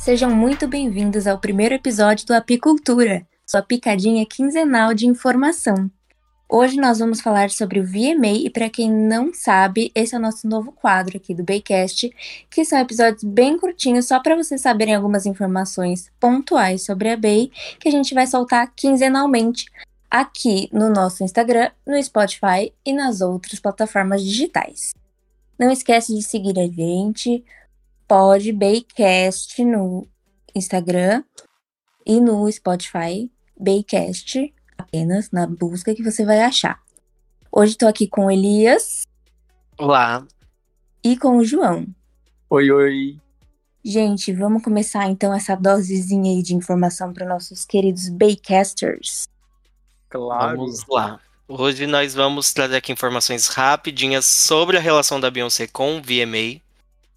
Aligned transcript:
Sejam 0.00 0.34
muito 0.34 0.66
bem-vindos 0.66 1.26
ao 1.26 1.38
primeiro 1.38 1.74
episódio 1.74 2.26
do 2.26 2.32
Apicultura, 2.32 3.26
sua 3.46 3.60
picadinha 3.60 4.24
quinzenal 4.24 4.94
de 4.94 5.06
informação. 5.06 5.90
Hoje 6.48 6.80
nós 6.80 7.00
vamos 7.00 7.20
falar 7.20 7.50
sobre 7.50 7.80
o 7.80 7.84
VMA 7.84 8.32
e 8.46 8.48
para 8.48 8.70
quem 8.70 8.90
não 8.90 9.34
sabe, 9.34 9.92
esse 9.94 10.14
é 10.14 10.18
o 10.18 10.20
nosso 10.20 10.48
novo 10.48 10.72
quadro 10.72 11.18
aqui 11.18 11.34
do 11.34 11.44
Baycast, 11.44 12.10
que 12.48 12.64
são 12.64 12.78
episódios 12.78 13.22
bem 13.22 13.58
curtinhos 13.58 14.06
só 14.06 14.18
para 14.20 14.34
vocês 14.34 14.62
saberem 14.62 14.94
algumas 14.94 15.26
informações 15.26 16.10
pontuais 16.18 16.82
sobre 16.82 17.10
a 17.10 17.16
Bay, 17.16 17.52
que 17.78 17.86
a 17.86 17.92
gente 17.92 18.14
vai 18.14 18.26
soltar 18.26 18.72
quinzenalmente 18.74 19.66
aqui 20.10 20.70
no 20.72 20.88
nosso 20.88 21.22
Instagram, 21.22 21.70
no 21.86 22.02
Spotify 22.02 22.72
e 22.86 22.94
nas 22.94 23.20
outras 23.20 23.60
plataformas 23.60 24.22
digitais. 24.22 24.94
Não 25.58 25.70
esquece 25.70 26.16
de 26.16 26.22
seguir 26.22 26.58
a 26.58 26.66
gente, 26.66 27.44
pode 28.10 28.50
Baycast 28.50 29.64
no 29.64 30.04
Instagram 30.52 31.22
e 32.04 32.20
no 32.20 32.50
Spotify, 32.50 33.30
Baycast, 33.56 34.52
apenas 34.76 35.30
na 35.30 35.46
busca 35.46 35.94
que 35.94 36.02
você 36.02 36.24
vai 36.24 36.40
achar. 36.40 36.80
Hoje 37.52 37.74
estou 37.74 37.88
aqui 37.88 38.08
com 38.08 38.26
o 38.26 38.30
Elias. 38.32 39.02
Olá. 39.78 40.26
E 41.04 41.16
com 41.16 41.36
o 41.36 41.44
João. 41.44 41.86
Oi, 42.50 42.72
oi. 42.72 43.16
Gente, 43.84 44.32
vamos 44.32 44.64
começar 44.64 45.06
então 45.06 45.32
essa 45.32 45.54
dosezinha 45.54 46.32
aí 46.32 46.42
de 46.42 46.52
informação 46.52 47.12
para 47.12 47.24
nossos 47.24 47.64
queridos 47.64 48.08
Baycasters. 48.08 49.28
Claro. 50.08 50.56
Vamos 50.56 50.84
lá. 50.88 51.20
Hoje 51.46 51.86
nós 51.86 52.12
vamos 52.12 52.52
trazer 52.52 52.74
aqui 52.74 52.90
informações 52.90 53.46
rapidinhas 53.46 54.26
sobre 54.26 54.76
a 54.76 54.80
relação 54.80 55.20
da 55.20 55.30
Beyoncé 55.30 55.68
com 55.68 55.98
o 55.98 56.02
VMA. 56.02 56.60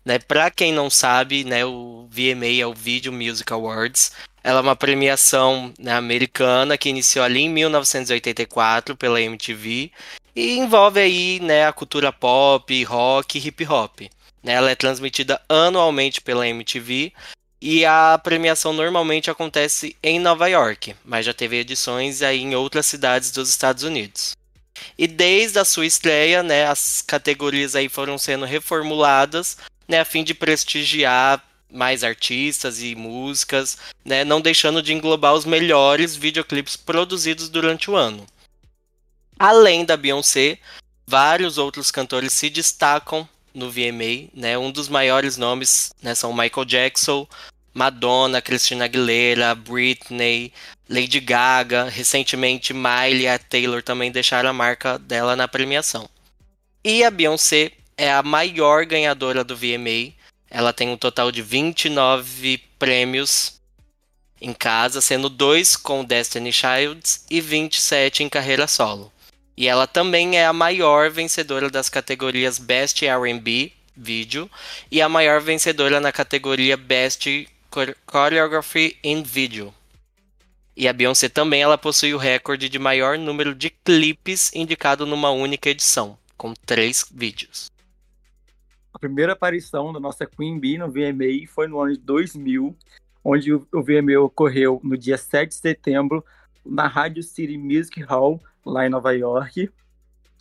Né, 0.06 0.20
para 0.20 0.52
quem 0.52 0.74
não 0.74 0.90
sabe, 0.90 1.44
né, 1.46 1.66
o 1.66 2.08
VMA 2.10 2.62
é 2.62 2.66
o 2.66 2.74
Video 2.74 3.12
Music 3.12 3.52
Awards. 3.54 4.12
Ela 4.44 4.60
é 4.60 4.62
uma 4.62 4.76
premiação 4.76 5.74
né, 5.80 5.94
americana 5.94 6.78
que 6.78 6.90
iniciou 6.90 7.24
ali 7.24 7.42
em 7.42 7.50
1984 7.50 8.98
pela 8.98 9.22
MTV 9.22 9.92
e 10.36 10.58
envolve 10.58 11.00
aí 11.00 11.40
né, 11.40 11.66
a 11.66 11.72
cultura 11.72 12.12
pop, 12.12 12.84
rock 12.84 13.38
e 13.38 13.48
hip 13.48 13.66
hop. 13.66 14.02
Né, 14.44 14.54
ela 14.54 14.70
é 14.70 14.76
transmitida 14.76 15.42
anualmente 15.48 16.20
pela 16.20 16.46
MTV 16.46 17.14
e 17.62 17.86
a 17.86 18.20
premiação 18.22 18.74
normalmente 18.74 19.32
acontece 19.32 19.96
em 20.04 20.20
Nova 20.20 20.48
York, 20.48 20.94
mas 21.06 21.26
já 21.26 21.34
teve 21.34 21.58
edições 21.58 22.22
aí 22.22 22.42
em 22.42 22.54
outras 22.56 22.86
cidades 22.86 23.32
dos 23.32 23.50
Estados 23.50 23.84
Unidos. 23.84 24.36
E 24.98 25.08
desde 25.08 25.60
a 25.60 25.64
sua 25.64 25.86
estreia, 25.86 26.44
né, 26.44 26.66
as 26.66 27.02
categorias 27.02 27.74
aí 27.74 27.88
foram 27.88 28.18
sendo 28.18 28.44
reformuladas, 28.44 29.58
né, 29.94 30.00
a 30.00 30.06
fim 30.06 30.24
de 30.24 30.34
prestigiar 30.34 31.40
mais 31.72 32.04
artistas 32.04 32.82
e 32.82 32.96
músicas, 32.96 33.78
né, 34.04 34.24
não 34.24 34.42
deixando 34.42 34.82
de 34.82 34.92
englobar 34.92 35.36
os 35.36 35.46
melhores 35.46 36.16
videoclipes 36.16 36.76
produzidos 36.76 37.48
durante 37.48 37.92
o 37.92 37.96
ano. 37.96 38.26
Além 39.38 39.86
da 39.86 39.96
Beyoncé, 39.96 40.58
vários 41.06 41.60
outros 41.60 41.92
cantores 41.92 42.34
se 42.34 42.50
destacam 42.50 43.28
no 43.54 43.70
VMA, 43.70 44.30
né? 44.34 44.58
Um 44.58 44.72
dos 44.72 44.90
maiores 44.90 45.38
nomes 45.38 45.94
né, 46.02 46.16
são 46.16 46.34
Michael 46.34 46.66
Jackson, 46.66 47.28
Madonna, 47.72 48.42
Christina 48.42 48.86
Aguilera, 48.86 49.54
Britney, 49.54 50.52
Lady 50.90 51.20
Gaga, 51.20 51.84
recentemente 51.84 52.74
Miley 52.74 53.24
e 53.24 53.28
a 53.28 53.38
Taylor 53.38 53.84
também 53.84 54.12
deixaram 54.12 54.50
a 54.50 54.54
marca 54.54 54.98
dela 54.98 55.36
na 55.36 55.48
premiação. 55.48 56.10
E 56.84 57.04
a 57.04 57.12
Beyoncé 57.12 57.74
é 57.98 58.12
a 58.12 58.24
maior 58.24 58.86
ganhadora 58.86 59.44
do 59.44 59.56
VMA. 59.56 60.14
Ela 60.50 60.74
tem 60.74 60.90
um 60.90 60.98
total 60.98 61.32
de 61.32 61.42
29 61.42 62.58
prêmios 62.78 63.60
em 64.42 64.54
casa, 64.54 65.02
sendo 65.02 65.30
dois 65.30 65.76
com 65.76 66.04
Destiny 66.04 66.52
Childs 66.52 67.26
e 67.30 67.40
27 67.40 68.24
em 68.24 68.30
carreira 68.30 68.68
solo. 68.68 69.12
E 69.56 69.68
ela 69.68 69.88
também 69.88 70.38
é 70.38 70.46
a 70.46 70.54
maior 70.54 71.10
vencedora 71.10 71.70
das 71.70 71.88
categorias 71.88 72.58
Best 72.58 73.06
R&B 73.06 73.72
Video 73.96 74.50
e 74.92 75.02
a 75.02 75.08
maior 75.08 75.40
vencedora 75.40 76.00
na 76.00 76.12
categoria 76.12 76.76
Best 76.76 77.48
Choreography 78.12 78.98
in 79.04 79.24
Video. 79.24 79.74
E 80.76 80.88
a 80.88 80.94
Beyoncé 80.94 81.30
também 81.30 81.62
ela 81.62 81.78
possui 81.78 82.14
o 82.14 82.18
recorde 82.18 82.68
de 82.68 82.80
maior 82.80 83.18
número 83.18 83.54
de 83.54 83.70
clipes 83.70 84.52
indicado 84.56 85.06
numa 85.06 85.30
única 85.30 85.70
edição, 85.70 86.18
com 86.36 86.54
três 86.66 87.06
vídeos. 87.12 87.73
A 88.94 89.00
primeira 89.00 89.34
aparição 89.34 89.92
da 89.92 90.00
nossa 90.00 90.26
Queen 90.26 90.60
Bee 90.60 90.78
no 90.78 90.90
VMA 90.90 91.48
foi 91.48 91.68
no 91.68 91.80
ano 91.80 91.94
de 91.94 92.00
2000, 92.00 92.76
onde 93.24 93.54
o 93.54 93.66
VMA 93.72 94.20
ocorreu 94.20 94.80
no 94.84 94.98
dia 94.98 95.18
7 95.18 95.50
de 95.50 95.56
setembro 95.56 96.24
na 96.66 96.88
Radio 96.88 97.24
City 97.24 97.58
Music 97.58 98.02
Hall, 98.04 98.42
lá 98.66 98.86
em 98.86 98.90
Nova 98.90 99.14
York. 99.14 99.70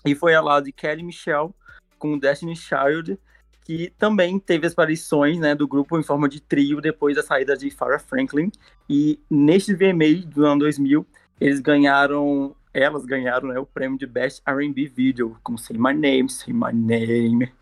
E 0.04 0.14
foi 0.14 0.34
ao 0.34 0.44
lado 0.44 0.64
de 0.64 0.72
Kelly 0.72 1.02
Michelle 1.02 1.54
com 1.98 2.18
Destiny 2.18 2.56
Child 2.56 3.18
que 3.64 3.92
também 3.98 4.38
teve 4.38 4.66
as 4.66 4.72
aparições 4.72 5.38
né, 5.38 5.54
do 5.54 5.68
grupo 5.68 5.98
em 5.98 6.02
forma 6.02 6.28
de 6.28 6.40
trio 6.40 6.80
depois 6.80 7.16
da 7.16 7.22
saída 7.22 7.56
de 7.56 7.70
Farrah 7.70 7.98
Franklin. 7.98 8.50
E 8.88 9.18
neste 9.30 9.74
VMA 9.74 10.26
do 10.26 10.44
ano 10.44 10.60
2000, 10.60 11.06
eles 11.40 11.60
ganharam, 11.60 12.54
elas 12.74 13.04
ganharam 13.04 13.48
né, 13.48 13.58
o 13.58 13.66
prêmio 13.66 13.98
de 13.98 14.06
Best 14.06 14.42
R&B 14.46 14.88
Video, 14.88 15.36
com 15.42 15.56
Say 15.56 15.76
My 15.76 15.94
Name, 15.94 16.28
Say 16.28 16.52
My 16.52 16.72
Name. 16.72 17.52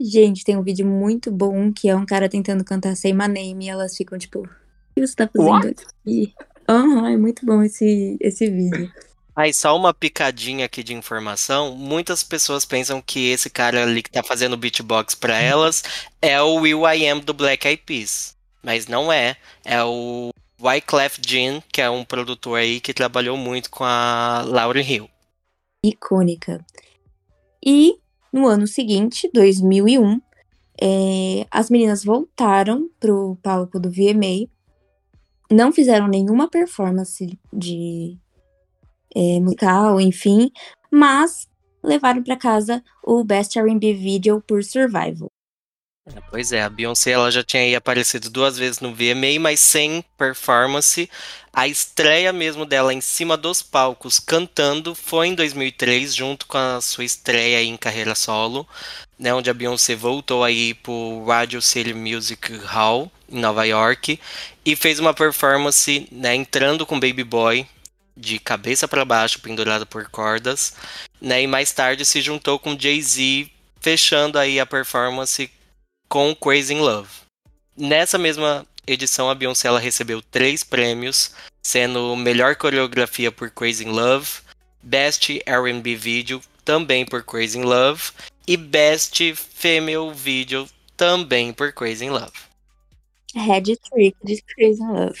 Gente, 0.00 0.44
tem 0.44 0.56
um 0.56 0.62
vídeo 0.62 0.86
muito 0.86 1.30
bom 1.30 1.72
que 1.72 1.88
é 1.88 1.96
um 1.96 2.06
cara 2.06 2.28
tentando 2.28 2.64
cantar 2.64 2.96
Say 2.96 3.12
My 3.12 3.26
Name 3.26 3.66
e 3.66 3.68
elas 3.68 3.96
ficam 3.96 4.16
tipo, 4.16 4.40
o 4.40 4.48
que 4.94 5.06
você 5.06 5.14
tá 5.14 5.28
fazendo 5.28 5.50
What? 5.50 5.84
aqui? 6.04 6.34
Uhum, 6.70 7.06
é 7.06 7.16
muito 7.16 7.44
bom 7.44 7.62
esse, 7.62 8.16
esse 8.20 8.48
vídeo. 8.48 8.92
Aí, 9.34 9.54
só 9.54 9.76
uma 9.76 9.94
picadinha 9.94 10.66
aqui 10.66 10.82
de 10.82 10.92
informação. 10.92 11.76
Muitas 11.76 12.24
pessoas 12.24 12.64
pensam 12.64 13.00
que 13.00 13.30
esse 13.30 13.48
cara 13.48 13.84
ali 13.84 14.02
que 14.02 14.10
tá 14.10 14.22
fazendo 14.22 14.56
beatbox 14.56 15.14
para 15.14 15.34
uhum. 15.34 15.40
elas 15.40 15.84
é 16.20 16.42
o 16.42 16.56
Will 16.56 16.82
I 16.88 17.08
Am 17.08 17.20
do 17.20 17.32
Black 17.32 17.66
Eyed 17.66 17.82
Peas. 17.86 18.36
Mas 18.62 18.88
não 18.88 19.12
é. 19.12 19.36
É 19.64 19.82
o 19.84 20.30
Wyclef 20.60 21.20
Jean, 21.24 21.62
que 21.72 21.80
é 21.80 21.88
um 21.88 22.04
produtor 22.04 22.58
aí 22.58 22.80
que 22.80 22.92
trabalhou 22.92 23.36
muito 23.36 23.70
com 23.70 23.84
a 23.84 24.42
Lauryn 24.44 24.82
Hill. 24.82 25.10
Icônica. 25.84 26.64
E 27.64 27.96
no 28.32 28.46
ano 28.46 28.66
seguinte, 28.66 29.30
2001, 29.32 30.20
é, 30.80 31.46
as 31.50 31.70
meninas 31.70 32.04
voltaram 32.04 32.88
pro 33.00 33.36
palco 33.42 33.80
do 33.80 33.90
VMA. 33.90 34.48
Não 35.50 35.72
fizeram 35.72 36.06
nenhuma 36.06 36.48
performance 36.48 37.38
de 37.52 38.18
é, 39.14 39.40
musical, 39.40 40.00
enfim, 40.00 40.50
mas 40.90 41.48
levaram 41.82 42.22
para 42.22 42.36
casa 42.36 42.82
o 43.04 43.24
Best 43.24 43.58
R&B 43.58 43.94
Video 43.94 44.42
por 44.46 44.62
Survival. 44.62 45.30
É, 46.14 46.20
pois 46.30 46.52
é, 46.52 46.62
a 46.62 46.70
Beyoncé 46.70 47.10
ela 47.10 47.30
já 47.30 47.42
tinha 47.42 47.62
aí 47.62 47.74
aparecido 47.74 48.30
duas 48.30 48.56
vezes 48.58 48.80
no 48.80 48.94
VMA, 48.94 49.38
mas 49.40 49.60
sem 49.60 50.04
performance. 50.16 51.08
A 51.52 51.66
estreia 51.66 52.32
mesmo 52.32 52.64
dela 52.64 52.94
em 52.94 53.00
cima 53.00 53.36
dos 53.36 53.62
palcos 53.62 54.18
cantando 54.18 54.94
foi 54.94 55.28
em 55.28 55.34
2003, 55.34 56.14
junto 56.14 56.46
com 56.46 56.56
a 56.56 56.80
sua 56.80 57.04
estreia 57.04 57.62
em 57.62 57.76
carreira 57.76 58.14
solo, 58.14 58.66
né, 59.18 59.34
onde 59.34 59.50
a 59.50 59.54
Beyoncé 59.54 59.94
voltou 59.96 60.44
aí 60.44 60.74
pro 60.74 61.24
Radio 61.26 61.60
City 61.60 61.92
Music 61.92 62.56
Hall 62.64 63.10
em 63.28 63.40
Nova 63.40 63.64
York 63.66 64.20
e 64.64 64.76
fez 64.76 64.98
uma 65.00 65.12
performance, 65.12 66.08
né, 66.12 66.34
entrando 66.34 66.86
com 66.86 67.00
Baby 67.00 67.24
Boy 67.24 67.66
de 68.16 68.38
cabeça 68.38 68.88
para 68.88 69.04
baixo, 69.04 69.40
pendurado 69.40 69.86
por 69.86 70.08
cordas, 70.08 70.74
né? 71.20 71.42
E 71.42 71.46
mais 71.46 71.70
tarde 71.72 72.04
se 72.04 72.20
juntou 72.20 72.58
com 72.58 72.78
Jay-Z, 72.78 73.48
fechando 73.80 74.38
aí 74.38 74.58
a 74.58 74.66
performance 74.66 75.48
com 76.08 76.34
Crazy 76.34 76.74
in 76.74 76.80
Love. 76.80 77.08
Nessa 77.76 78.18
mesma 78.18 78.66
edição, 78.86 79.28
a 79.30 79.34
Beyoncé 79.34 79.68
ela 79.68 79.78
recebeu 79.78 80.22
três 80.22 80.64
prêmios, 80.64 81.34
sendo 81.62 82.16
melhor 82.16 82.56
coreografia 82.56 83.30
por 83.30 83.50
Crazy 83.50 83.84
in 83.84 83.90
Love, 83.90 84.40
Best 84.82 85.40
R&B 85.44 85.94
Video 85.96 86.40
também 86.64 87.04
por 87.04 87.22
Crazy 87.22 87.58
in 87.58 87.62
Love 87.62 88.10
e 88.46 88.56
Best 88.56 89.34
Female 89.34 90.12
Video 90.12 90.68
também 90.96 91.52
por 91.52 91.72
Crazy 91.72 92.06
in 92.06 92.10
Love. 92.10 92.32
Head 93.34 93.76
Trick 93.76 94.16
de 94.24 94.42
Crazy 94.42 94.82
in 94.82 94.88
Love. 94.88 95.20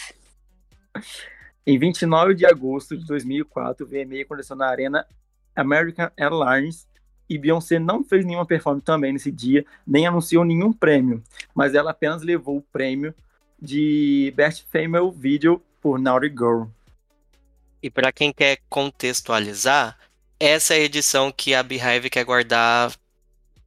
Em 1.66 1.78
29 1.78 2.34
de 2.34 2.46
agosto 2.46 2.96
de 2.96 3.06
2004, 3.06 3.84
o 3.84 3.88
VMA 3.88 4.22
aconteceu 4.22 4.56
na 4.56 4.66
Arena 4.68 5.06
American 5.54 6.10
Airlines 6.16 6.88
e 7.28 7.36
Beyoncé 7.38 7.78
não 7.78 8.02
fez 8.02 8.24
nenhuma 8.24 8.46
performance 8.46 8.84
também 8.84 9.12
nesse 9.12 9.30
dia, 9.30 9.64
nem 9.86 10.06
anunciou 10.06 10.44
nenhum 10.44 10.72
prêmio, 10.72 11.22
mas 11.54 11.74
ela 11.74 11.90
apenas 11.90 12.22
levou 12.22 12.56
o 12.58 12.62
prêmio 12.72 13.14
de 13.60 14.32
Best 14.36 14.66
Female 14.70 15.10
Video 15.10 15.62
por 15.80 15.98
Naughty 15.98 16.28
Girl. 16.28 16.64
E 17.82 17.90
para 17.90 18.10
quem 18.12 18.32
quer 18.32 18.58
contextualizar, 18.68 19.96
essa 20.40 20.74
é 20.74 20.78
a 20.78 20.80
edição 20.84 21.30
que 21.30 21.54
a 21.54 21.62
Beehive 21.62 22.10
quer 22.10 22.24
guardar, 22.24 22.92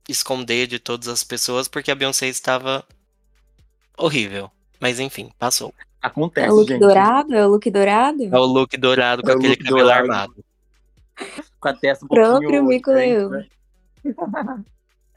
esconder 0.07 0.67
de 0.67 0.79
todas 0.79 1.07
as 1.07 1.23
pessoas, 1.23 1.67
porque 1.67 1.91
a 1.91 1.95
Beyoncé 1.95 2.27
estava 2.27 2.85
horrível. 3.97 4.51
Mas 4.79 4.99
enfim, 4.99 5.31
passou. 5.37 5.73
Acontece, 6.01 6.47
É 6.47 6.51
o 6.51 6.55
look 6.55 6.67
gente. 6.69 6.79
dourado? 6.79 7.35
É 7.35 7.45
o 7.45 7.49
look 7.49 7.69
dourado? 7.69 8.23
É 8.23 8.37
o 8.39 8.45
look 8.45 8.75
dourado 8.77 9.21
com 9.23 9.29
É 9.29 9.33
o 9.35 9.35
aquele 9.37 9.55
look 9.55 9.63
cabelo 9.63 9.77
dourado. 9.77 10.11
armado. 10.11 10.35
Com 11.61 11.69
a 11.69 11.73
testa 11.73 12.03
um 12.03 12.07
Próprio 12.09 12.65
Mico 12.65 12.91
Leão. 12.91 13.45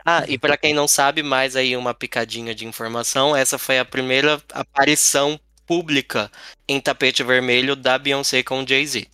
Ah, 0.06 0.22
e 0.28 0.36
pra 0.36 0.58
quem 0.58 0.74
não 0.74 0.86
sabe, 0.86 1.22
mais 1.22 1.56
aí 1.56 1.74
uma 1.74 1.94
picadinha 1.94 2.54
de 2.54 2.66
informação, 2.66 3.34
essa 3.34 3.56
foi 3.56 3.78
a 3.78 3.86
primeira 3.86 4.38
aparição 4.52 5.40
pública 5.66 6.30
em 6.68 6.78
tapete 6.78 7.22
vermelho 7.22 7.74
da 7.74 7.96
Beyoncé 7.96 8.42
com 8.42 8.66
Jay-Z. 8.66 9.08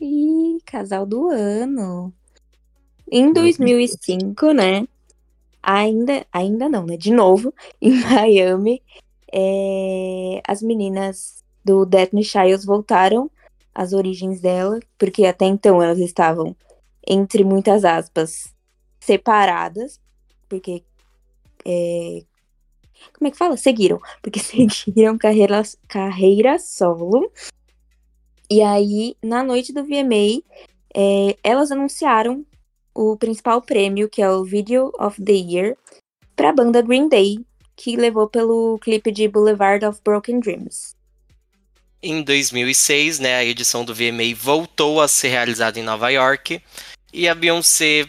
Ih, 0.00 0.58
casal 0.66 1.06
do 1.06 1.28
ano. 1.28 2.12
Em 3.08 3.32
2005, 3.32 4.50
né? 4.50 4.88
Ainda, 5.62 6.26
ainda 6.32 6.68
não, 6.68 6.84
né? 6.84 6.96
De 6.96 7.12
novo, 7.12 7.54
em 7.80 7.92
Miami, 8.00 8.82
é, 9.32 10.42
as 10.44 10.60
meninas 10.60 11.44
do 11.64 11.86
Destiny 11.86 12.24
Childs 12.24 12.64
voltaram 12.64 13.30
às 13.76 13.92
origens 13.92 14.40
dela, 14.40 14.80
porque 14.98 15.26
até 15.26 15.44
então 15.44 15.82
elas 15.82 15.98
estavam, 15.98 16.56
entre 17.06 17.44
muitas 17.44 17.84
aspas, 17.84 18.54
separadas, 18.98 20.00
porque. 20.48 20.82
é, 21.64 22.22
como 23.12 23.28
é 23.28 23.30
que 23.30 23.36
fala? 23.36 23.56
Seguiram. 23.58 24.00
Porque 24.22 24.40
seguiram 24.40 25.18
carreira, 25.18 25.62
carreira 25.86 26.58
solo. 26.58 27.30
E 28.50 28.62
aí, 28.62 29.14
na 29.22 29.42
noite 29.44 29.72
do 29.72 29.84
VMA, 29.84 30.42
é, 30.94 31.36
elas 31.44 31.70
anunciaram 31.70 32.46
o 32.94 33.16
principal 33.16 33.60
prêmio, 33.60 34.08
que 34.08 34.22
é 34.22 34.30
o 34.30 34.44
Video 34.44 34.90
of 34.98 35.22
the 35.22 35.32
Year, 35.32 35.76
para 36.34 36.50
a 36.50 36.52
banda 36.54 36.80
Green 36.80 37.08
Day, 37.08 37.44
que 37.76 37.96
levou 37.96 38.28
pelo 38.28 38.78
clipe 38.78 39.12
de 39.12 39.28
Boulevard 39.28 39.84
of 39.84 40.00
Broken 40.02 40.40
Dreams. 40.40 40.95
Em 42.02 42.22
2006, 42.22 43.18
né, 43.18 43.36
a 43.36 43.44
edição 43.44 43.84
do 43.84 43.94
VMA 43.94 44.34
voltou 44.36 45.00
a 45.00 45.08
ser 45.08 45.28
realizada 45.28 45.78
em 45.78 45.82
Nova 45.82 46.10
York 46.10 46.62
e 47.12 47.28
a 47.28 47.34
Beyoncé 47.34 48.06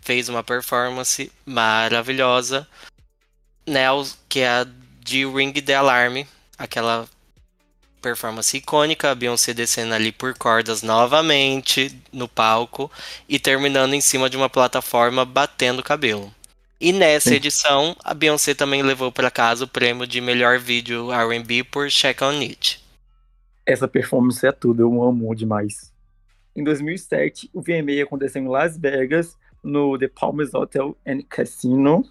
fez 0.00 0.28
uma 0.28 0.42
performance 0.42 1.30
maravilhosa, 1.44 2.66
né, 3.66 3.86
que 4.28 4.40
é 4.40 4.48
a 4.48 4.66
de 5.00 5.26
Ring 5.26 5.52
the 5.52 5.74
Alarm, 5.74 6.24
aquela 6.56 7.08
performance 8.00 8.56
icônica, 8.56 9.10
a 9.10 9.14
Beyoncé 9.14 9.52
descendo 9.52 9.94
ali 9.94 10.12
por 10.12 10.34
cordas 10.34 10.82
novamente 10.82 11.92
no 12.12 12.28
palco 12.28 12.90
e 13.28 13.38
terminando 13.38 13.94
em 13.94 14.00
cima 14.00 14.30
de 14.30 14.36
uma 14.36 14.48
plataforma 14.48 15.24
batendo 15.24 15.80
o 15.80 15.84
cabelo. 15.84 16.32
E 16.80 16.92
nessa 16.92 17.30
Sim. 17.30 17.36
edição, 17.36 17.96
a 18.04 18.14
Beyoncé 18.14 18.54
também 18.54 18.82
levou 18.82 19.10
para 19.10 19.30
casa 19.30 19.64
o 19.64 19.68
prêmio 19.68 20.06
de 20.06 20.20
melhor 20.20 20.58
vídeo 20.58 21.10
R&B 21.10 21.64
por 21.64 21.90
Check 21.90 22.22
on 22.22 22.38
It. 22.40 22.85
Essa 23.66 23.88
performance 23.88 24.46
é 24.46 24.52
tudo, 24.52 24.80
eu 24.80 25.02
amo 25.02 25.34
demais. 25.34 25.92
Em 26.54 26.62
2007, 26.62 27.50
o 27.52 27.60
VMA 27.60 28.04
aconteceu 28.04 28.40
em 28.40 28.46
Las 28.46 28.78
Vegas, 28.78 29.36
no 29.62 29.98
The 29.98 30.06
Palms 30.06 30.54
Hotel 30.54 30.96
and 31.04 31.22
Casino. 31.28 32.04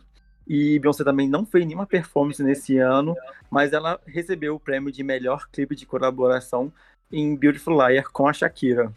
E 0.45 0.77
Beyoncé 0.77 1.03
também 1.05 1.29
não 1.29 1.45
fez 1.45 1.65
nenhuma 1.65 1.87
performance 1.87 2.43
nesse 2.43 2.77
ano, 2.77 3.15
mas 3.49 3.71
ela 3.71 3.99
recebeu 4.05 4.55
o 4.55 4.59
prêmio 4.59 4.91
de 4.91 5.01
melhor 5.01 5.47
clipe 5.49 5.75
de 5.75 5.85
colaboração 5.85 6.71
em 7.09 7.35
Beautiful 7.35 7.73
Liar 7.73 8.11
com 8.11 8.27
a 8.27 8.33
Shakira. 8.33 8.93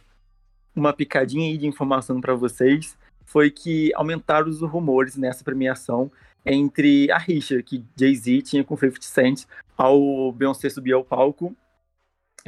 Uma 0.75 0.93
picadinha 0.93 1.49
aí 1.49 1.57
de 1.57 1.67
informação 1.67 2.21
para 2.21 2.35
vocês 2.35 2.99
foi 3.25 3.51
que 3.51 3.93
aumentaram 3.95 4.49
os 4.49 4.61
rumores 4.61 5.17
nessa 5.17 5.45
premiação 5.45 6.11
entre 6.45 7.11
a 7.11 7.19
rixa 7.19 7.63
que 7.63 7.85
Jay-Z 7.97 8.43
tinha 8.43 8.65
com 8.65 8.77
50 8.77 9.03
Cent 9.03 9.45
ao 9.77 10.33
Beyoncé 10.33 10.69
subir 10.69 10.93
ao 10.93 11.05
palco 11.05 11.57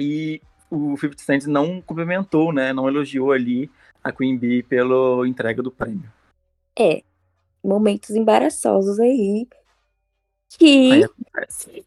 e 0.00 0.40
o 0.70 0.96
50 0.96 1.22
Cent 1.22 1.44
não 1.46 1.80
cumprimentou, 1.80 2.52
né, 2.52 2.72
não 2.72 2.88
elogiou 2.88 3.32
ali 3.32 3.70
a 4.02 4.12
Queen 4.12 4.36
Bee 4.36 4.62
pela 4.62 5.26
entrega 5.28 5.62
do 5.62 5.70
prêmio. 5.70 6.10
É, 6.78 7.02
momentos 7.62 8.10
embaraçosos 8.10 8.98
aí 8.98 9.46
que 10.56 10.92
Aí 10.92 11.04
acontece. 11.04 11.86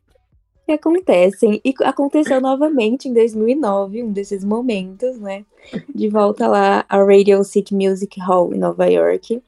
que 0.65 0.71
acontecem. 0.71 1.61
E 1.65 1.73
aconteceu 1.83 2.39
novamente 2.39 3.07
em 3.07 3.13
2009, 3.13 4.03
um 4.03 4.11
desses 4.11 4.43
momentos, 4.43 5.19
né? 5.19 5.45
De 5.93 6.09
volta 6.09 6.47
lá 6.47 6.85
ao 6.87 7.05
Radio 7.05 7.43
City 7.43 7.73
Music 7.73 8.19
Hall 8.19 8.53
em 8.53 8.59
Nova 8.59 8.85
York. 8.85 9.41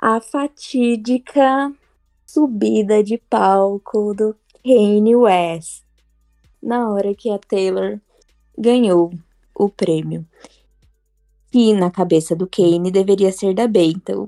A 0.00 0.20
fatídica 0.20 1.72
subida 2.26 3.02
de 3.02 3.18
palco 3.18 4.14
do 4.14 4.36
Kanye 4.62 5.16
West. 5.16 5.87
Na 6.62 6.90
hora 6.90 7.14
que 7.14 7.30
a 7.30 7.38
Taylor 7.38 8.00
ganhou 8.56 9.12
o 9.54 9.68
prêmio. 9.68 10.26
Que 11.50 11.72
na 11.72 11.90
cabeça 11.90 12.36
do 12.36 12.46
Kanye 12.46 12.90
deveria 12.90 13.32
ser 13.32 13.54
da 13.54 13.66
Bey. 13.66 13.92
Então, 13.96 14.26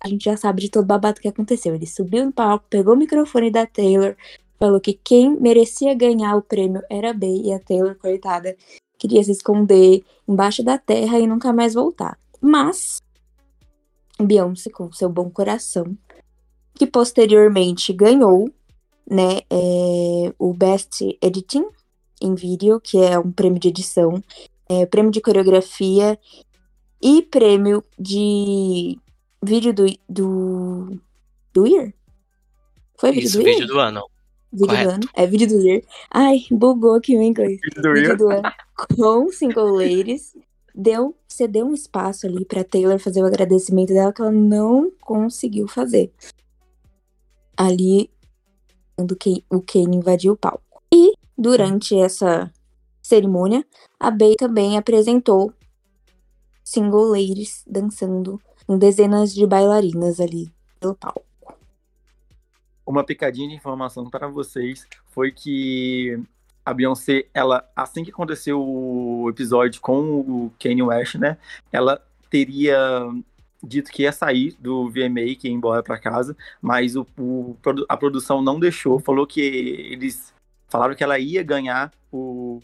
a 0.00 0.08
gente 0.08 0.24
já 0.24 0.36
sabe 0.36 0.62
de 0.62 0.70
todo 0.70 0.86
babado 0.86 1.20
que 1.20 1.28
aconteceu. 1.28 1.74
Ele 1.74 1.86
subiu 1.86 2.24
no 2.24 2.32
palco, 2.32 2.66
pegou 2.68 2.94
o 2.94 2.98
microfone 2.98 3.50
da 3.50 3.66
Taylor, 3.66 4.16
falou 4.58 4.80
que 4.80 4.94
quem 4.94 5.38
merecia 5.38 5.94
ganhar 5.94 6.36
o 6.36 6.42
prêmio 6.42 6.82
era 6.90 7.10
a 7.10 7.14
Bey 7.14 7.46
e 7.46 7.52
a 7.52 7.58
Taylor, 7.58 7.94
coitada, 7.96 8.56
queria 8.98 9.22
se 9.22 9.32
esconder 9.32 10.02
embaixo 10.26 10.62
da 10.62 10.78
terra 10.78 11.18
e 11.18 11.26
nunca 11.26 11.52
mais 11.52 11.74
voltar. 11.74 12.18
Mas 12.40 13.00
Beyoncé, 14.18 14.70
com 14.70 14.92
seu 14.92 15.08
bom 15.08 15.30
coração, 15.30 15.96
que 16.74 16.86
posteriormente 16.86 17.92
ganhou, 17.92 18.50
né, 19.10 19.40
é, 19.50 20.32
o 20.38 20.54
Best 20.54 21.18
Editing 21.20 21.66
em 22.22 22.34
vídeo, 22.34 22.80
que 22.80 22.96
é 22.98 23.18
um 23.18 23.32
prêmio 23.32 23.58
de 23.58 23.68
edição, 23.68 24.22
é, 24.68 24.86
prêmio 24.86 25.10
de 25.10 25.20
coreografia 25.20 26.18
e 27.02 27.22
prêmio 27.22 27.82
de 27.98 28.98
vídeo 29.42 29.72
do 29.72 29.86
do 30.08 31.00
do 31.52 31.66
Year? 31.66 31.92
Foi 32.98 33.10
vídeo 33.10 33.26
Isso, 33.26 33.38
do 33.38 33.42
Year? 33.42 33.54
vídeo 33.58 33.74
do 33.74 33.80
ano. 33.80 34.02
Vídeo 34.52 34.66
Correto. 34.66 34.88
do 34.88 34.94
ano. 34.94 35.08
É 35.14 35.26
vídeo 35.26 35.48
do 35.48 35.60
year. 35.60 35.82
Ai, 36.10 36.42
bugou 36.50 36.94
aqui 36.94 37.16
o 37.16 37.22
inglês. 37.22 37.60
Do 37.76 37.92
Vídeo 37.92 38.16
do 38.16 38.30
ano. 38.30 38.52
Com 38.96 39.30
Single 39.30 39.76
Ladies. 39.76 40.36
Deu, 40.74 41.14
você 41.26 41.46
deu 41.48 41.66
um 41.66 41.74
espaço 41.74 42.26
ali 42.26 42.44
pra 42.44 42.64
Taylor 42.64 42.98
fazer 42.98 43.22
o 43.22 43.26
agradecimento 43.26 43.92
dela 43.92 44.12
que 44.12 44.20
ela 44.20 44.30
não 44.30 44.90
conseguiu 45.00 45.66
fazer. 45.68 46.12
Ali, 47.56 48.10
quando 49.00 49.16
o 49.48 49.62
Kane 49.62 49.96
invadiu 49.96 50.34
o 50.34 50.36
palco. 50.36 50.82
E, 50.92 51.14
durante 51.36 51.98
essa 51.98 52.52
cerimônia, 53.00 53.64
a 53.98 54.10
Bey 54.10 54.36
também 54.36 54.76
apresentou 54.76 55.54
Single 56.62 57.08
Ladies 57.08 57.64
dançando 57.66 58.38
com 58.66 58.76
dezenas 58.76 59.32
de 59.32 59.46
bailarinas 59.46 60.20
ali 60.20 60.52
pelo 60.78 60.94
palco. 60.94 61.24
uma 62.86 63.04
picadinha 63.04 63.48
de 63.48 63.54
informação 63.54 64.10
para 64.10 64.26
vocês 64.26 64.86
foi 65.06 65.30
que 65.30 66.20
a 66.64 66.74
Beyoncé, 66.74 67.26
ela, 67.32 67.68
assim 67.74 68.04
que 68.04 68.10
aconteceu 68.10 68.60
o 68.60 69.30
episódio 69.30 69.80
com 69.80 70.20
o 70.20 70.52
Kanye 70.58 70.82
West, 70.82 71.14
né, 71.14 71.38
ela 71.72 72.04
teria 72.28 73.08
dito 73.62 73.90
que 73.90 74.02
ia 74.02 74.12
sair 74.12 74.56
do 74.58 74.88
VMA, 74.88 75.34
que 75.38 75.48
ia 75.48 75.52
embora 75.52 75.82
para 75.82 75.98
casa, 75.98 76.36
mas 76.60 76.96
o, 76.96 77.06
o 77.18 77.56
a 77.88 77.96
produção 77.96 78.40
não 78.42 78.58
deixou, 78.58 78.98
falou 78.98 79.26
que 79.26 79.40
eles 79.40 80.32
falaram 80.68 80.94
que 80.94 81.04
ela 81.04 81.18
ia 81.18 81.42
ganhar 81.42 81.92
o 82.12 82.60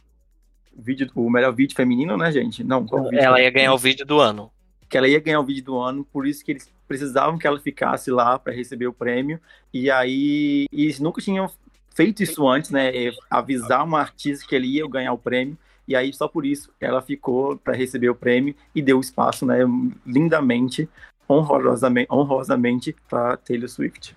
vídeo, 0.76 1.11
o 1.15 1.31
melhor 1.31 1.53
vídeo 1.53 1.75
feminino, 1.76 2.17
né, 2.17 2.31
gente? 2.33 2.62
Não, 2.65 2.87
Ela 3.12 3.41
ia 3.41 3.50
ganhar 3.50 3.73
o 3.75 3.79
vídeo 3.79 4.07
do 4.07 4.21
ano. 4.21 4.50
que 4.88 4.97
ela 4.97 5.09
ia 5.09 5.21
ganhar 5.21 5.41
o 5.41 5.45
vídeo 5.45 5.65
do 5.65 5.79
ano, 5.79 6.05
por 6.05 6.26
isso 6.26 6.45
que 6.45 6.53
eles 6.53 6.71
precisavam 6.87 7.38
que 7.38 7.47
ela 7.47 7.59
ficasse 7.59 8.11
lá 8.11 8.38
para 8.38 8.53
receber 8.53 8.87
o 8.87 8.93
prêmio. 8.93 9.41
E 9.73 9.91
aí, 9.91 10.67
eles 10.73 11.00
nunca 11.00 11.21
tinham 11.21 11.50
feito 11.95 12.23
isso 12.23 12.47
antes, 12.49 12.71
né? 12.71 12.93
Avisar 13.29 13.85
uma 13.85 14.00
artista 14.00 14.47
que 14.47 14.55
ele 14.55 14.69
ia 14.69 14.88
ganhar 14.88 15.12
o 15.12 15.19
prêmio. 15.19 15.59
E 15.87 15.95
aí, 15.95 16.12
só 16.12 16.26
por 16.26 16.45
isso, 16.45 16.71
ela 16.81 17.00
ficou 17.00 17.57
para 17.57 17.76
receber 17.76 18.11
o 18.11 18.14
prêmio 18.14 18.55
e 18.75 18.83
deu 18.83 19.00
espaço, 19.00 19.47
né? 19.47 19.59
Lindamente, 20.05 20.88
honrosamente, 21.28 22.09
honrosamente 22.11 22.95
para 23.09 23.37
Taylor 23.37 23.69
Swift. 23.69 24.16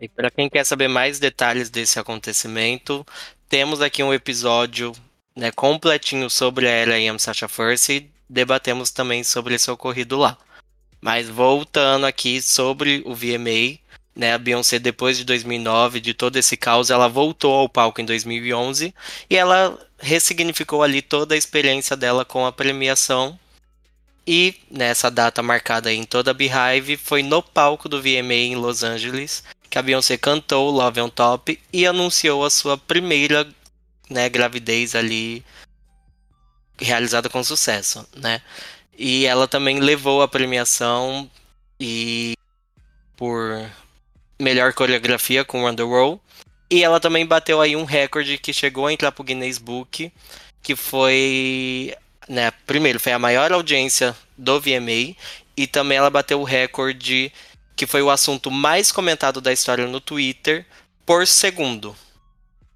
E 0.00 0.08
para 0.08 0.30
quem 0.30 0.48
quer 0.48 0.64
saber 0.64 0.88
mais 0.88 1.18
detalhes 1.18 1.70
desse 1.70 1.98
acontecimento, 1.98 3.06
temos 3.48 3.80
aqui 3.80 4.02
um 4.02 4.12
episódio 4.12 4.92
né, 5.36 5.50
completinho 5.50 6.28
sobre 6.28 6.68
a 6.68 6.98
I 6.98 7.08
Am 7.08 7.18
Sasha 7.18 7.48
First 7.48 7.88
e 7.90 8.10
debatemos 8.28 8.90
também 8.90 9.22
sobre 9.22 9.54
esse 9.54 9.70
ocorrido 9.70 10.18
lá. 10.18 10.36
Mas 11.00 11.28
voltando 11.28 12.06
aqui 12.06 12.40
sobre 12.40 13.02
o 13.04 13.14
VMA, 13.14 13.78
né, 14.14 14.34
a 14.34 14.38
Beyoncé 14.38 14.78
depois 14.78 15.16
de 15.16 15.24
2009, 15.24 16.00
de 16.00 16.14
todo 16.14 16.36
esse 16.36 16.56
caos, 16.56 16.90
ela 16.90 17.08
voltou 17.08 17.52
ao 17.54 17.68
palco 17.68 18.00
em 18.00 18.04
2011 18.04 18.94
e 19.28 19.36
ela 19.36 19.78
ressignificou 19.98 20.82
ali 20.82 21.02
toda 21.02 21.34
a 21.34 21.38
experiência 21.38 21.96
dela 21.96 22.24
com 22.24 22.46
a 22.46 22.52
premiação. 22.52 23.38
E 24.26 24.54
nessa 24.70 25.10
data 25.10 25.42
marcada 25.42 25.92
em 25.92 26.04
toda 26.04 26.30
a 26.30 26.34
Beehive, 26.34 26.96
foi 26.96 27.22
no 27.22 27.42
palco 27.42 27.88
do 27.88 28.00
VMA 28.00 28.34
em 28.34 28.56
Los 28.56 28.82
Angeles 28.82 29.44
que 29.74 29.78
a 29.78 29.82
Beyoncé 29.82 30.16
cantou 30.16 30.70
Love 30.70 31.00
on 31.00 31.08
Top 31.08 31.60
e 31.72 31.84
anunciou 31.84 32.44
a 32.44 32.50
sua 32.50 32.78
primeira 32.78 33.44
né, 34.08 34.28
gravidez 34.28 34.94
ali 34.94 35.44
realizada 36.78 37.28
com 37.28 37.42
sucesso, 37.42 38.06
né? 38.16 38.40
E 38.96 39.26
ela 39.26 39.48
também 39.48 39.80
levou 39.80 40.22
a 40.22 40.28
premiação 40.28 41.28
e 41.80 42.34
por 43.16 43.68
melhor 44.40 44.72
coreografia 44.72 45.44
com 45.44 45.64
Wonderwall. 45.64 46.20
E 46.70 46.82
ela 46.82 46.98
também 46.98 47.26
bateu 47.26 47.60
aí 47.60 47.76
um 47.76 47.84
recorde 47.84 48.38
que 48.38 48.52
chegou 48.52 48.86
a 48.86 48.92
entrar 48.92 49.12
pro 49.12 49.24
Guinness 49.24 49.58
Book, 49.58 50.10
que 50.62 50.74
foi, 50.74 51.94
né, 52.28 52.50
primeiro 52.66 52.98
foi 52.98 53.12
a 53.12 53.18
maior 53.18 53.52
audiência 53.52 54.16
do 54.36 54.60
VMA 54.60 55.14
e 55.56 55.66
também 55.66 55.98
ela 55.98 56.10
bateu 56.10 56.40
o 56.40 56.44
recorde 56.44 57.32
que 57.76 57.86
foi 57.86 58.02
o 58.02 58.10
assunto 58.10 58.50
mais 58.50 58.92
comentado 58.92 59.40
da 59.40 59.52
história 59.52 59.86
no 59.86 60.00
Twitter 60.00 60.64
por 61.04 61.26
segundo. 61.26 61.94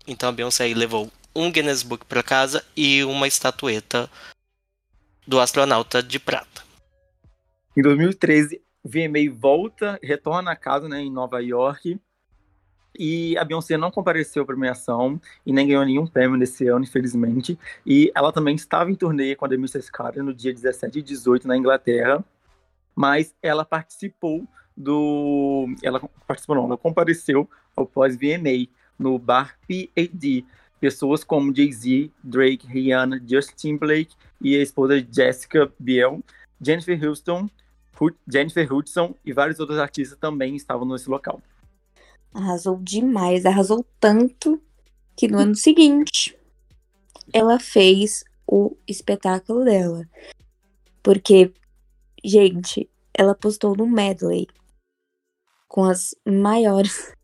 Então 0.07 0.29
a 0.29 0.33
Beyoncé 0.33 0.65
aí 0.65 0.75
levou 0.75 1.11
um 1.35 1.51
Guinness 1.51 1.83
Book 1.83 2.05
para 2.05 2.23
casa 2.23 2.65
e 2.77 3.05
uma 3.05 3.29
estatueta 3.29 4.11
do 5.27 5.41
astronauta 5.41 6.03
de 6.03 6.19
prata. 6.19 6.63
Em 7.77 7.83
2013, 7.83 8.61
VMA 8.89 9.31
volta, 9.37 9.99
retorna 10.03 10.53
a 10.53 10.57
casa 10.57 10.89
né, 10.89 11.01
em 11.01 11.13
Nova 11.13 11.41
York. 11.43 12.01
E 12.99 13.37
a 13.37 13.45
Beyoncé 13.45 13.77
não 13.77 13.91
compareceu 13.91 14.43
à 14.43 14.47
premiação 14.47 15.21
e 15.47 15.53
nem 15.53 15.69
ganhou 15.69 15.85
nenhum 15.85 16.07
prêmio 16.07 16.37
nesse 16.37 16.67
ano, 16.67 16.85
infelizmente. 16.85 17.59
E 17.87 18.11
ela 18.15 18.33
também 18.33 18.57
estava 18.57 18.91
em 18.91 18.95
turnê 18.95 19.37
com 19.37 19.45
a 19.45 19.49
Demi 19.49 19.69
Carter 19.93 20.23
no 20.23 20.35
dia 20.35 20.53
17 20.53 20.99
e 20.99 21.03
18 21.03 21.47
na 21.47 21.57
Inglaterra. 21.57 22.25
Mas 22.97 23.35
ela 23.41 23.65
participou 23.65 24.49
do. 24.77 25.67
Ela 25.83 26.01
participou, 26.27 26.57
não, 26.57 26.65
ela 26.65 26.77
compareceu 26.77 27.49
ao 27.77 27.87
pós-VMA 27.87 28.69
no 28.99 29.19
bar 29.19 29.57
PAD. 29.69 30.45
Pessoas 30.81 31.23
como 31.23 31.55
Jay-Z, 31.55 32.11
Drake, 32.23 32.67
Rihanna, 32.67 33.21
Justin 33.25 33.55
Timberlake 33.57 34.15
e 34.41 34.57
a 34.57 34.63
esposa 34.63 35.05
Jessica 35.13 35.73
Biel, 35.79 36.23
Jennifer 36.61 37.05
Houston, 37.05 37.49
Jennifer 38.31 38.73
Hudson 38.73 39.15
e 39.25 39.33
vários 39.33 39.59
outros 39.61 39.79
artistas 39.79 40.19
também 40.19 40.57
estavam 40.57 40.87
nesse 40.87 41.09
local. 41.09 41.41
Arrasou 42.33 42.79
demais, 42.81 43.47
arrasou 43.47 43.85
tanto 43.99 44.61
que 45.17 45.29
no 45.29 45.39
ano 45.39 45.55
seguinte 45.55 46.39
ela 47.33 47.59
fez 47.59 48.25
o 48.47 48.77
espetáculo 48.87 49.65
dela. 49.65 50.07
Porque, 51.03 51.53
gente, 52.25 52.89
ela 53.13 53.35
postou 53.35 53.77
no 53.77 53.87
medley 53.87 54.47
com 55.67 55.85
as 55.85 56.15
maiores 56.25 57.13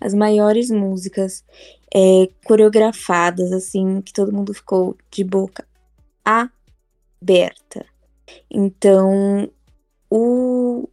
as 0.00 0.14
maiores 0.14 0.70
músicas 0.70 1.44
é, 1.92 2.28
coreografadas, 2.44 3.50
assim, 3.52 4.00
que 4.00 4.12
todo 4.12 4.32
mundo 4.32 4.54
ficou 4.54 4.96
de 5.10 5.24
boca 5.24 5.66
aberta. 6.24 7.84
Então, 8.48 9.50
o 10.10 10.88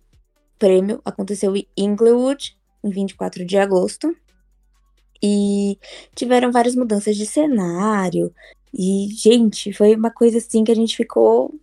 prêmio 0.57 1.01
aconteceu 1.05 1.55
em 1.55 1.67
Inglewood, 1.77 2.57
em 2.83 2.89
24 2.89 3.45
de 3.45 3.57
agosto. 3.57 4.15
E 5.21 5.79
tiveram 6.13 6.51
várias 6.51 6.75
mudanças 6.75 7.15
de 7.15 7.25
cenário. 7.25 8.33
E, 8.73 9.07
gente, 9.11 9.71
foi 9.71 9.95
uma 9.95 10.11
coisa 10.11 10.37
assim 10.37 10.63
que 10.63 10.71
a 10.71 10.75
gente 10.75 10.95
ficou 10.95 11.53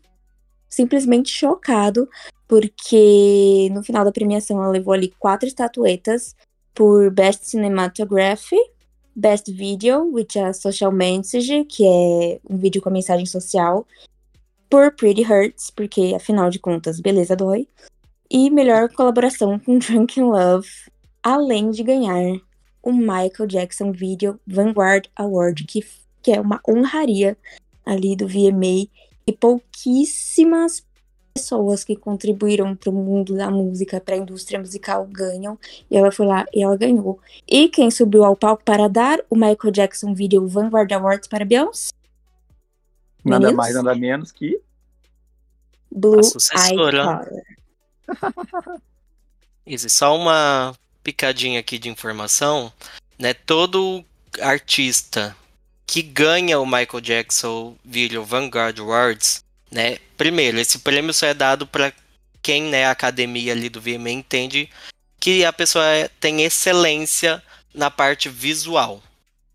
simplesmente 0.68 1.30
chocado, 1.30 2.08
porque 2.48 3.68
no 3.72 3.82
final 3.82 4.04
da 4.04 4.10
premiação 4.10 4.56
ela 4.56 4.72
levou 4.72 4.94
ali 4.94 5.12
quatro 5.18 5.46
estatuetas 5.46 6.34
por 6.74 7.10
Best 7.10 7.46
Cinematography, 7.46 8.56
Best 9.14 9.52
Video, 9.52 10.10
with 10.10 10.28
a 10.38 10.54
Social 10.54 10.90
Message, 10.90 11.64
que 11.66 11.84
é 11.84 12.40
um 12.48 12.56
vídeo 12.56 12.80
com 12.80 12.88
a 12.88 12.92
mensagem 12.92 13.26
social, 13.26 13.86
por 14.72 14.90
Pretty 14.92 15.22
Hurts, 15.22 15.70
porque 15.70 16.14
afinal 16.16 16.48
de 16.48 16.58
contas, 16.58 16.98
beleza 16.98 17.36
dói. 17.36 17.68
E 18.30 18.48
melhor 18.48 18.88
colaboração 18.88 19.58
com 19.58 19.76
Drunken 19.78 20.24
Love, 20.24 20.66
além 21.22 21.70
de 21.70 21.82
ganhar 21.82 22.40
o 22.82 22.90
Michael 22.90 23.46
Jackson 23.46 23.92
Video 23.92 24.40
Vanguard 24.46 25.08
Award, 25.14 25.64
que, 25.64 25.84
que 26.22 26.32
é 26.32 26.40
uma 26.40 26.58
honraria 26.66 27.36
ali 27.84 28.16
do 28.16 28.26
VMA. 28.26 28.88
E 29.26 29.32
pouquíssimas 29.38 30.82
pessoas 31.34 31.84
que 31.84 31.94
contribuíram 31.94 32.74
para 32.74 32.88
o 32.88 32.94
mundo 32.94 33.36
da 33.36 33.50
música, 33.50 34.00
para 34.00 34.14
a 34.14 34.18
indústria 34.18 34.58
musical 34.58 35.06
ganham. 35.06 35.58
E 35.90 35.98
ela 35.98 36.10
foi 36.10 36.24
lá 36.24 36.46
e 36.50 36.62
ela 36.62 36.78
ganhou. 36.78 37.20
E 37.46 37.68
quem 37.68 37.90
subiu 37.90 38.24
ao 38.24 38.34
palco 38.34 38.64
para 38.64 38.88
dar 38.88 39.20
o 39.28 39.36
Michael 39.36 39.70
Jackson 39.70 40.14
Video 40.14 40.48
Vanguard 40.48 40.90
Awards 40.92 41.28
para 41.28 41.44
Beyoncé? 41.44 41.92
Nada 43.24 43.46
Meninos? 43.46 43.56
mais, 43.56 43.74
nada 43.74 43.94
menos 43.94 44.32
que. 44.32 44.60
Blue 45.90 46.20
Eye 46.20 46.76
Isso, 49.66 49.88
só 49.88 50.16
uma 50.16 50.74
picadinha 51.04 51.60
aqui 51.60 51.78
de 51.78 51.88
informação, 51.88 52.72
né? 53.18 53.32
Todo 53.34 54.04
artista 54.40 55.36
que 55.86 56.02
ganha 56.02 56.58
o 56.58 56.66
Michael 56.66 57.00
Jackson 57.00 57.76
Video 57.84 58.24
Vanguard 58.24 58.78
Awards, 58.80 59.44
né? 59.70 59.98
Primeiro, 60.16 60.58
esse 60.58 60.78
prêmio 60.78 61.12
só 61.12 61.26
é 61.26 61.34
dado 61.34 61.66
para 61.66 61.92
quem, 62.42 62.64
né, 62.64 62.86
a 62.86 62.90
academia 62.90 63.52
ali 63.52 63.68
do 63.68 63.80
VMA 63.80 64.10
entende 64.10 64.68
que 65.20 65.44
a 65.44 65.52
pessoa 65.52 65.84
tem 66.18 66.42
excelência 66.42 67.40
na 67.72 67.88
parte 67.88 68.28
visual 68.28 69.00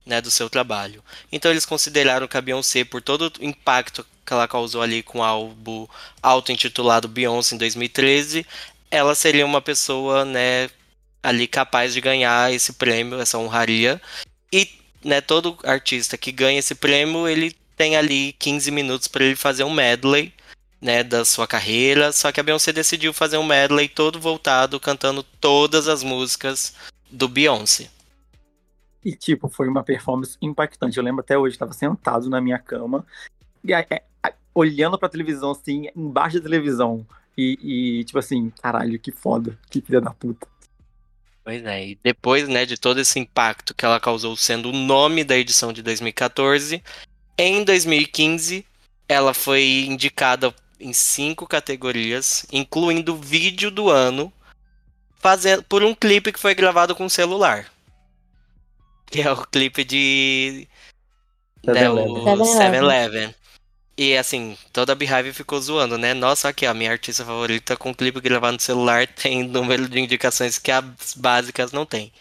né, 0.07 0.21
do 0.21 0.31
seu 0.31 0.49
trabalho. 0.49 1.03
Então 1.31 1.51
eles 1.51 1.65
consideraram 1.65 2.27
que 2.27 2.37
a 2.37 2.41
Beyoncé, 2.41 2.85
por 2.85 3.01
todo 3.01 3.31
o 3.39 3.45
impacto 3.45 4.05
que 4.25 4.33
ela 4.33 4.47
causou 4.47 4.81
ali 4.81 5.03
com 5.03 5.19
o 5.19 5.23
álbum 5.23 5.87
auto-intitulado 6.21 7.07
Beyoncé 7.07 7.55
em 7.55 7.57
2013, 7.57 8.45
ela 8.89 9.13
seria 9.13 9.45
uma 9.45 9.61
pessoa, 9.61 10.25
né, 10.25 10.69
ali 11.21 11.47
capaz 11.47 11.93
de 11.93 12.01
ganhar 12.01 12.51
esse 12.53 12.73
prêmio, 12.73 13.19
essa 13.19 13.37
honraria. 13.37 14.01
E, 14.51 14.69
né, 15.03 15.21
todo 15.21 15.57
artista 15.63 16.17
que 16.17 16.31
ganha 16.31 16.59
esse 16.59 16.73
prêmio, 16.73 17.27
ele 17.27 17.55
tem 17.75 17.95
ali 17.95 18.33
15 18.39 18.71
minutos 18.71 19.07
para 19.07 19.25
ele 19.25 19.35
fazer 19.35 19.63
um 19.63 19.73
medley, 19.73 20.33
né, 20.81 21.03
da 21.03 21.25
sua 21.25 21.47
carreira. 21.47 22.11
Só 22.13 22.31
que 22.31 22.39
a 22.39 22.43
Beyoncé 22.43 22.71
decidiu 22.71 23.13
fazer 23.13 23.37
um 23.37 23.45
medley 23.45 23.89
todo 23.89 24.19
voltado, 24.19 24.79
cantando 24.79 25.21
todas 25.21 25.87
as 25.87 26.01
músicas 26.01 26.73
do 27.11 27.27
Beyoncé. 27.27 27.89
E, 29.07 29.15
tipo, 29.15 29.47
foi 29.47 29.69
uma 29.69 29.83
performance 29.83 30.37
impactante. 30.41 30.97
Eu 30.97 31.03
lembro 31.03 31.21
até 31.21 31.37
hoje, 31.37 31.55
estava 31.55 31.71
sentado 31.71 32.29
na 32.29 32.41
minha 32.41 32.59
cama, 32.59 33.05
e, 33.63 33.73
é, 33.73 34.03
olhando 34.53 34.99
pra 34.99 35.07
televisão, 35.07 35.51
assim, 35.51 35.87
embaixo 35.95 36.35
da 36.35 36.43
televisão. 36.43 37.07
E, 37.37 37.99
e, 37.99 38.03
tipo 38.03 38.19
assim, 38.19 38.51
caralho, 38.61 38.99
que 38.99 39.13
foda, 39.13 39.57
que 39.69 39.79
filha 39.79 40.01
da 40.01 40.11
puta. 40.11 40.45
Pois 41.41 41.63
é, 41.63 41.87
e 41.87 41.99
depois, 42.03 42.49
né, 42.49 42.65
de 42.65 42.77
todo 42.77 42.99
esse 42.99 43.17
impacto 43.17 43.73
que 43.73 43.85
ela 43.85 43.97
causou 43.97 44.35
sendo 44.35 44.71
o 44.71 44.73
nome 44.73 45.23
da 45.23 45.37
edição 45.37 45.71
de 45.71 45.81
2014, 45.81 46.83
em 47.37 47.63
2015, 47.63 48.65
ela 49.07 49.33
foi 49.33 49.85
indicada 49.87 50.53
em 50.81 50.91
cinco 50.91 51.47
categorias, 51.47 52.45
incluindo 52.51 53.15
vídeo 53.15 53.71
do 53.71 53.89
ano, 53.89 54.33
fazendo 55.15 55.63
por 55.63 55.81
um 55.81 55.95
clipe 55.95 56.33
que 56.33 56.39
foi 56.39 56.53
gravado 56.53 56.93
com 56.93 57.07
celular. 57.07 57.71
Que 59.09 59.21
é 59.21 59.31
o 59.31 59.45
clipe 59.47 59.83
de. 59.83 60.67
7-Eleven. 61.65 63.33
E 63.97 64.15
assim, 64.15 64.55
toda 64.71 64.91
a 64.91 64.95
Beehive 64.95 65.33
ficou 65.33 65.59
zoando, 65.59 65.97
né? 65.97 66.13
Nossa, 66.13 66.49
aqui, 66.49 66.67
a 66.67 66.73
minha 66.73 66.91
artista 66.91 67.25
favorita 67.25 67.75
com 67.75 67.95
clipe 67.95 68.21
gravado 68.21 68.53
no 68.53 68.59
celular 68.59 69.07
tem 69.11 69.47
número 69.47 69.89
de 69.89 69.99
indicações 69.99 70.59
que 70.59 70.71
as 70.71 71.15
básicas 71.15 71.71
não 71.71 71.83
tem. 71.85 72.11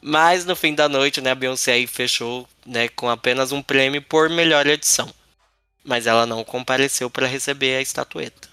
Mas 0.00 0.44
no 0.44 0.54
fim 0.54 0.76
da 0.76 0.88
noite, 0.88 1.20
né, 1.20 1.32
a 1.32 1.34
Beyoncé 1.34 1.72
aí 1.72 1.88
fechou 1.88 2.48
né, 2.64 2.88
com 2.88 3.08
apenas 3.08 3.50
um 3.50 3.60
prêmio 3.60 4.00
por 4.00 4.30
melhor 4.30 4.64
edição. 4.68 5.12
Mas 5.84 6.06
ela 6.06 6.24
não 6.24 6.44
compareceu 6.44 7.10
para 7.10 7.26
receber 7.26 7.76
a 7.76 7.80
estatueta. 7.80 8.48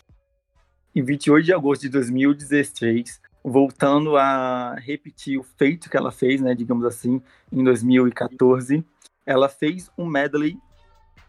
Em 0.96 1.03
28 1.03 1.46
de 1.46 1.53
agosto 1.53 1.82
de 1.84 1.89
2016, 1.89 3.20
voltando 3.47 4.17
a 4.17 4.73
repetir 4.73 5.39
o 5.39 5.43
feito 5.43 5.87
que 5.87 5.95
ela 5.95 6.11
fez, 6.11 6.41
né, 6.41 6.55
digamos 6.55 6.83
assim, 6.83 7.21
em 7.51 7.63
2014, 7.63 8.83
ela 9.23 9.47
fez 9.47 9.91
um 9.95 10.07
medley 10.07 10.57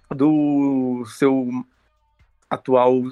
do 0.08 1.04
seu 1.04 1.46
atual 2.49 3.02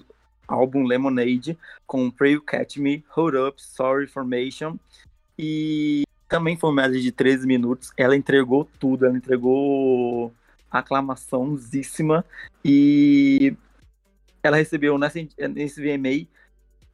álbum 0.48 0.84
Lemonade 0.84 1.58
com 1.86 2.10
Pray 2.10 2.32
You 2.32 2.42
Catch 2.42 2.78
Me, 2.78 3.04
Hold 3.10 3.34
Up, 3.34 3.62
Sorry 3.62 4.06
Formation 4.06 4.78
e 5.38 6.04
também 6.26 6.56
foi 6.56 6.70
um 6.70 6.74
medley 6.74 7.02
de 7.02 7.12
13 7.12 7.46
minutos. 7.46 7.92
Ela 7.98 8.16
entregou 8.16 8.66
tudo, 8.80 9.04
ela 9.04 9.16
entregou 9.16 10.32
aclamaçãozíssima 10.70 12.24
e 12.64 13.54
ela 14.42 14.56
recebeu 14.56 14.96
nessa, 14.96 15.18
nesse 15.50 15.80
VMA 15.82 16.26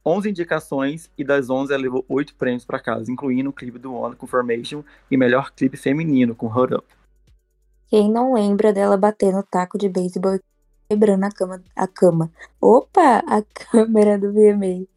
11 0.05 0.29
indicações 0.29 1.09
e 1.17 1.23
das 1.23 1.49
11 1.49 1.73
ela 1.73 1.83
levou 1.83 2.03
8 2.09 2.35
prêmios 2.35 2.65
para 2.65 2.79
casa, 2.79 3.11
incluindo 3.11 3.49
o 3.49 3.53
clipe 3.53 3.77
do 3.77 3.93
One 3.93 4.15
Confirmation 4.15 4.83
e 5.09 5.17
melhor 5.17 5.51
clipe 5.51 5.77
feminino 5.77 6.35
com 6.35 6.47
Hold 6.47 6.73
Up. 6.73 6.85
Quem 7.87 8.09
não 8.09 8.33
lembra 8.33 8.73
dela 8.73 8.97
batendo 8.97 9.43
taco 9.43 9.77
de 9.77 9.89
beisebol 9.89 10.35
e 10.35 10.41
quebrando 10.89 11.25
a 11.25 11.31
cama, 11.31 11.63
a 11.75 11.87
cama. 11.87 12.31
Opa, 12.59 13.23
a 13.27 13.41
câmera 13.71 14.17
do 14.17 14.31
VMA. 14.31 14.87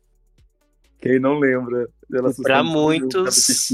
Quem 0.99 1.19
não 1.19 1.39
lembra 1.39 1.89
dela 2.09 2.33
Para 2.43 2.63
muitos 2.63 3.71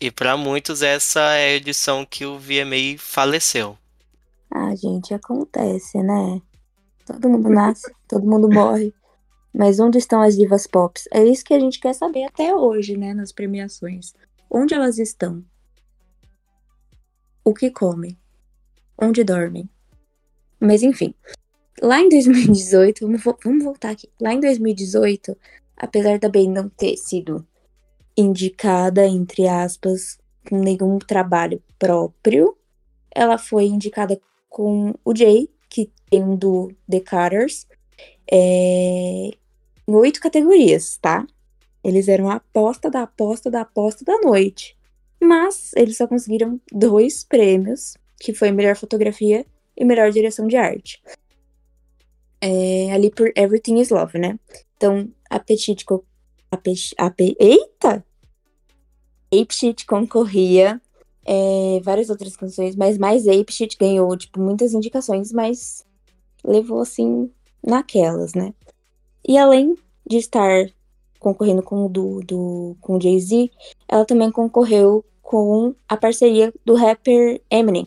E 0.00 0.10
para 0.10 0.36
muitos 0.36 0.82
essa 0.82 1.20
é 1.20 1.46
a 1.46 1.54
edição 1.54 2.04
que 2.04 2.26
o 2.26 2.38
VMA 2.38 2.98
faleceu. 2.98 3.78
Ah, 4.50 4.74
gente, 4.74 5.14
acontece, 5.14 6.02
né? 6.02 6.42
Todo 7.06 7.30
mundo 7.30 7.48
nasce, 7.48 7.90
todo 8.06 8.26
mundo 8.26 8.48
morre. 8.50 8.92
Mas 9.52 9.78
onde 9.78 9.98
estão 9.98 10.22
as 10.22 10.36
divas 10.36 10.66
pop? 10.66 11.00
É 11.12 11.24
isso 11.24 11.44
que 11.44 11.52
a 11.52 11.60
gente 11.60 11.78
quer 11.78 11.94
saber 11.94 12.24
até 12.24 12.54
hoje, 12.54 12.96
né, 12.96 13.12
nas 13.12 13.32
premiações. 13.32 14.14
Onde 14.50 14.74
elas 14.74 14.98
estão? 14.98 15.44
O 17.44 17.52
que 17.52 17.70
comem? 17.70 18.18
Onde 18.96 19.24
dormem? 19.24 19.68
Mas 20.58 20.82
enfim, 20.82 21.14
lá 21.82 22.00
em 22.00 22.08
2018, 22.08 23.06
vamos, 23.06 23.22
vamos 23.44 23.64
voltar 23.64 23.90
aqui. 23.90 24.08
Lá 24.20 24.32
em 24.32 24.40
2018, 24.40 25.36
apesar 25.76 26.18
da 26.18 26.28
Bey 26.28 26.48
não 26.48 26.68
ter 26.68 26.96
sido 26.96 27.46
indicada, 28.16 29.06
entre 29.06 29.48
aspas, 29.48 30.18
com 30.48 30.58
nenhum 30.58 30.98
trabalho 30.98 31.62
próprio, 31.78 32.56
ela 33.14 33.38
foi 33.38 33.66
indicada 33.66 34.20
com 34.48 34.94
o 35.04 35.16
Jay, 35.16 35.48
que 35.68 35.90
tem 36.10 36.22
um 36.22 36.36
do 36.36 36.70
The 36.88 37.00
Carters, 37.00 37.66
é, 38.30 39.30
em 39.86 39.94
oito 39.94 40.20
categorias, 40.20 40.96
tá? 40.98 41.26
Eles 41.82 42.08
eram 42.08 42.30
a 42.30 42.36
aposta 42.36 42.90
da 42.90 43.02
aposta 43.02 43.50
da 43.50 43.62
aposta 43.62 44.04
da 44.04 44.18
noite. 44.18 44.76
Mas 45.20 45.72
eles 45.76 45.96
só 45.96 46.06
conseguiram 46.06 46.60
dois 46.72 47.24
prêmios, 47.24 47.96
que 48.20 48.32
foi 48.32 48.50
melhor 48.50 48.76
fotografia 48.76 49.46
e 49.76 49.84
melhor 49.84 50.10
direção 50.10 50.46
de 50.46 50.56
arte. 50.56 51.02
É, 52.40 52.92
ali 52.92 53.10
por 53.10 53.32
Everything 53.36 53.80
is 53.80 53.90
Love, 53.90 54.18
né? 54.18 54.38
Então, 54.76 55.08
Apetite... 55.30 55.84
Ape, 56.98 57.36
eita! 57.40 58.04
Ape 59.32 59.54
Shit 59.54 59.86
concorria 59.86 60.80
é, 61.24 61.80
várias 61.82 62.10
outras 62.10 62.36
canções, 62.36 62.76
mas 62.76 62.98
mais 62.98 63.26
Ape 63.26 63.52
Shit 63.52 63.78
ganhou, 63.78 64.14
tipo, 64.16 64.38
muitas 64.38 64.74
indicações, 64.74 65.32
mas 65.32 65.86
levou, 66.44 66.80
assim, 66.80 67.30
naquelas, 67.64 68.34
né? 68.34 68.52
E 69.26 69.38
além 69.38 69.76
de 70.06 70.16
estar 70.16 70.66
concorrendo 71.18 71.62
com 71.62 71.86
o 71.86 71.88
do, 71.88 72.20
do, 72.20 72.76
com 72.80 73.00
Jay-Z, 73.00 73.50
ela 73.88 74.04
também 74.04 74.30
concorreu 74.30 75.04
com 75.20 75.74
a 75.88 75.96
parceria 75.96 76.52
do 76.64 76.74
rapper 76.74 77.40
Eminem, 77.50 77.86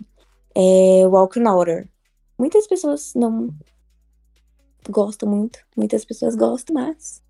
é, 0.55 1.05
Walk 1.07 1.39
on 1.39 1.43
Water. 1.43 1.89
Muitas 2.37 2.65
pessoas 2.67 3.13
não 3.13 3.49
gostam 4.89 5.29
muito, 5.29 5.59
muitas 5.75 6.05
pessoas 6.05 6.35
gostam, 6.35 6.75
mas 6.75 7.21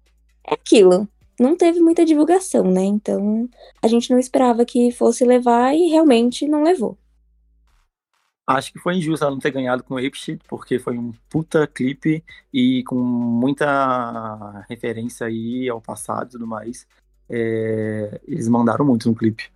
é 0.47 0.53
aquilo 0.53 1.07
não 1.39 1.55
teve 1.55 1.79
muita 1.79 2.05
divulgação, 2.05 2.63
né? 2.63 2.83
Então 2.83 3.49
a 3.81 3.87
gente 3.87 4.09
não 4.09 4.19
esperava 4.19 4.65
que 4.65 4.91
fosse 4.91 5.25
levar 5.25 5.75
e 5.75 5.89
realmente 5.89 6.47
não 6.47 6.63
levou. 6.63 6.97
Acho 8.47 8.71
que 8.71 8.79
foi 8.79 8.95
injusto 8.95 9.25
ela 9.25 9.33
não 9.33 9.39
ter 9.39 9.51
ganhado 9.51 9.83
com 9.83 9.95
o 9.95 9.97
Apeshit, 9.97 10.39
porque 10.47 10.77
foi 10.77 10.97
um 10.97 11.11
puta 11.29 11.65
clipe 11.65 12.23
e 12.53 12.83
com 12.83 12.95
muita 12.95 14.63
referência 14.69 15.25
aí 15.25 15.67
ao 15.67 15.81
passado 15.81 16.27
e 16.27 16.31
tudo 16.31 16.45
mais. 16.45 16.85
É... 17.27 18.21
Eles 18.27 18.47
mandaram 18.47 18.85
muito 18.85 19.09
no 19.09 19.15
clipe. 19.15 19.49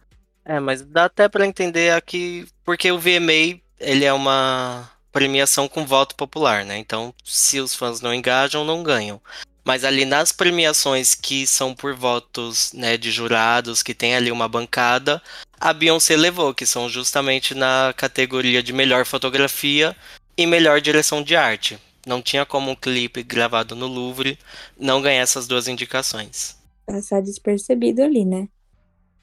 É, 0.43 0.60
mas 0.60 0.82
dá 0.82 1.06
até 1.06 1.30
para 1.30 1.45
entender 1.45 1.91
aqui, 1.91 2.47
porque 2.65 2.91
o 2.91 2.97
VMA, 2.97 3.60
ele 3.80 4.06
é 4.06 4.12
uma 4.12 4.89
premiação 5.12 5.67
com 5.67 5.86
voto 5.86 6.15
popular, 6.15 6.65
né? 6.65 6.78
Então, 6.78 7.13
se 7.23 7.60
os 7.60 7.75
fãs 7.75 8.02
não 8.02 8.13
engajam, 8.13 8.65
não 8.65 8.82
ganham. 8.82 9.21
Mas 9.69 9.84
ali 9.84 10.03
nas 10.03 10.32
premiações 10.32 11.13
que 11.13 11.45
são 11.45 11.75
por 11.75 11.93
votos 11.93 12.73
né, 12.73 12.97
de 12.97 13.12
jurados, 13.12 13.84
que 13.84 13.93
tem 13.93 14.15
ali 14.15 14.32
uma 14.32 14.49
bancada, 14.49 15.21
a 15.60 15.71
Beyoncé 15.71 16.17
levou, 16.17 16.55
que 16.55 16.65
são 16.65 16.89
justamente 16.89 17.53
na 17.53 17.93
categoria 17.95 18.63
de 18.63 18.73
melhor 18.73 19.05
fotografia 19.05 19.95
e 20.36 20.47
melhor 20.47 20.82
direção 20.82 21.21
de 21.21 21.36
arte. 21.36 21.77
Não 22.03 22.19
tinha 22.19 22.47
como 22.47 22.71
um 22.71 22.75
clipe 22.75 23.21
gravado 23.21 23.75
no 23.75 23.86
Louvre 23.86 24.39
não 24.75 25.03
ganhar 25.03 25.21
essas 25.21 25.47
duas 25.47 25.67
indicações. 25.67 26.58
Passar 26.88 27.21
despercebido 27.21 28.01
ali, 28.01 28.25
né? 28.25 28.47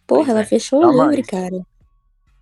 Porra, 0.06 0.26
pois 0.26 0.28
ela 0.28 0.42
é. 0.42 0.46
fechou 0.46 0.80
o 0.80 0.92
Louvre, 0.92 1.24
cara. 1.24 1.60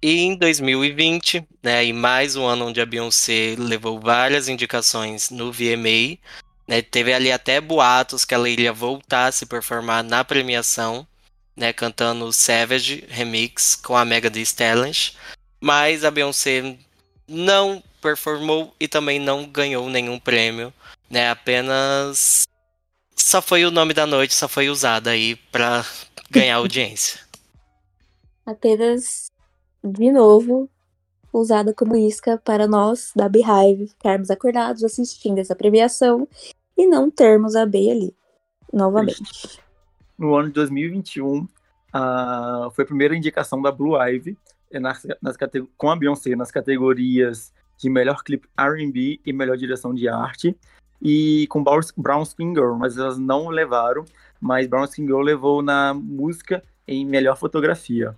E 0.03 0.25
em 0.25 0.37
2020, 0.37 1.43
né, 1.62 1.83
e 1.83 1.90
mais 1.95 2.37
um 2.37 2.45
ano 2.45 2.67
onde 2.67 2.83
a 2.83 2.85
Beyoncé 2.85 3.55
levou 3.57 3.99
várias 3.99 4.47
indicações 4.47 5.31
no 5.31 5.51
VMA, 5.51 6.19
né, 6.66 6.83
teve 6.83 7.12
ali 7.12 7.31
até 7.31 7.61
boatos 7.61 8.24
que 8.24 8.35
ela 8.35 8.48
iria 8.48 8.72
voltar 8.72 9.27
a 9.27 9.33
se 9.33 9.46
performar 9.46 10.03
na 10.03 10.24
premiação, 10.24 11.07
né, 11.57 11.72
cantando 11.72 12.33
Savage 12.33 13.05
Remix 13.09 13.77
com 13.77 13.96
a 13.96 14.05
Mega 14.05 14.31
The 14.31 14.40
Stallion, 14.40 14.92
mas 15.61 16.05
a 16.05 16.11
Beyoncé 16.11 16.77
não 17.29 17.83
performou 18.00 18.74
e 18.79 18.88
também 18.88 19.18
não 19.18 19.46
ganhou 19.46 19.88
nenhum 19.88 20.18
prêmio, 20.18 20.72
né, 21.09 21.31
apenas 21.31 22.44
só 23.16 23.40
foi 23.40 23.64
o 23.64 23.70
nome 23.70 23.94
da 23.94 24.07
noite, 24.07 24.35
só 24.35 24.48
foi 24.48 24.68
usada 24.68 25.11
aí 25.11 25.37
para 25.37 25.85
ganhar 26.31 26.57
audiência. 26.57 27.20
Apenas 28.44 29.27
de 29.83 30.11
novo 30.11 30.68
usada 31.38 31.75
como 31.75 31.97
isca 31.97 32.40
para 32.44 32.66
nós 32.66 33.12
da 33.14 33.29
Beehive 33.29 33.88
ficarmos 33.88 34.31
acordados 34.31 34.85
assistindo 34.85 35.38
essa 35.38 35.55
premiação 35.55 36.29
e 36.77 36.87
não 36.87 37.11
termos 37.11 37.55
a 37.55 37.64
B 37.64 37.90
ali 37.90 38.14
novamente. 38.73 39.61
No 40.18 40.35
ano 40.35 40.49
de 40.49 40.55
2021, 40.55 41.38
uh, 41.38 42.70
foi 42.73 42.85
a 42.85 42.87
primeira 42.87 43.16
indicação 43.16 43.62
da 43.62 43.70
Blue 43.70 43.97
Ivy 43.97 44.37
eh, 44.70 44.81
nas, 44.81 45.07
nas 45.23 45.37
com 45.77 45.90
a 45.90 45.97
Beyoncé 45.97 46.35
nas 46.37 46.51
categorias 46.51 47.53
de 47.79 47.88
melhor 47.88 48.23
clipe 48.23 48.49
R&B 48.57 49.20
e 49.25 49.33
melhor 49.33 49.57
direção 49.57 49.94
de 49.94 50.09
arte 50.09 50.57
e 51.03 51.47
com 51.49 51.62
Brown 51.62 52.23
Skin 52.23 52.55
Girl, 52.55 52.75
mas 52.75 52.97
elas 52.97 53.18
não 53.18 53.49
levaram, 53.49 54.05
mas 54.40 54.66
Brown 54.66 54.85
Skin 54.85 55.05
Girl 55.05 55.20
levou 55.20 55.62
na 55.62 55.92
música 55.92 56.62
em 56.87 57.05
melhor 57.05 57.37
fotografia. 57.37 58.16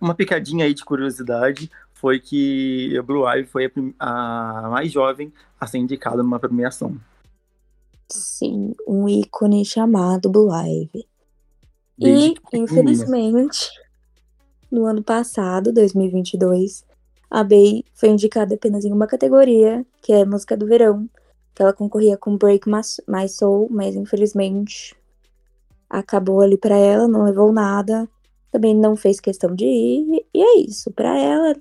Uma 0.00 0.14
picadinha 0.14 0.66
aí 0.66 0.74
de 0.74 0.84
curiosidade 0.84 1.70
foi 1.96 2.20
que 2.20 2.96
a 2.96 3.02
Blue 3.02 3.26
Ivy 3.26 3.46
foi 3.46 3.72
a, 3.98 4.66
a 4.66 4.68
mais 4.68 4.92
jovem 4.92 5.32
a 5.58 5.66
ser 5.66 5.78
indicada 5.78 6.22
numa 6.22 6.38
premiação. 6.38 6.96
Sim, 8.08 8.74
um 8.86 9.08
ícone 9.08 9.64
chamado 9.64 10.30
Blue 10.30 10.50
Ivy. 10.52 11.06
e, 11.98 12.34
infelizmente, 12.52 13.70
no 14.70 14.84
ano 14.84 15.02
passado, 15.02 15.72
2022, 15.72 16.84
a 17.30 17.42
Bey 17.42 17.82
foi 17.94 18.10
indicada 18.10 18.54
apenas 18.54 18.84
em 18.84 18.92
uma 18.92 19.06
categoria, 19.06 19.84
que 20.02 20.12
é 20.12 20.24
música 20.24 20.54
do 20.54 20.66
verão, 20.66 21.08
que 21.54 21.62
ela 21.62 21.72
concorria 21.72 22.18
com 22.18 22.36
Break 22.36 22.68
My 22.68 23.28
Soul, 23.28 23.68
mas 23.70 23.96
infelizmente 23.96 24.94
acabou 25.88 26.42
ali 26.42 26.58
para 26.58 26.76
ela, 26.76 27.08
não 27.08 27.24
levou 27.24 27.50
nada, 27.52 28.06
também 28.52 28.74
não 28.74 28.96
fez 28.96 29.18
questão 29.18 29.54
de 29.54 29.64
ir, 29.64 30.26
e 30.34 30.42
é 30.42 30.58
isso. 30.58 30.90
Para 30.90 31.18
ela, 31.18 31.56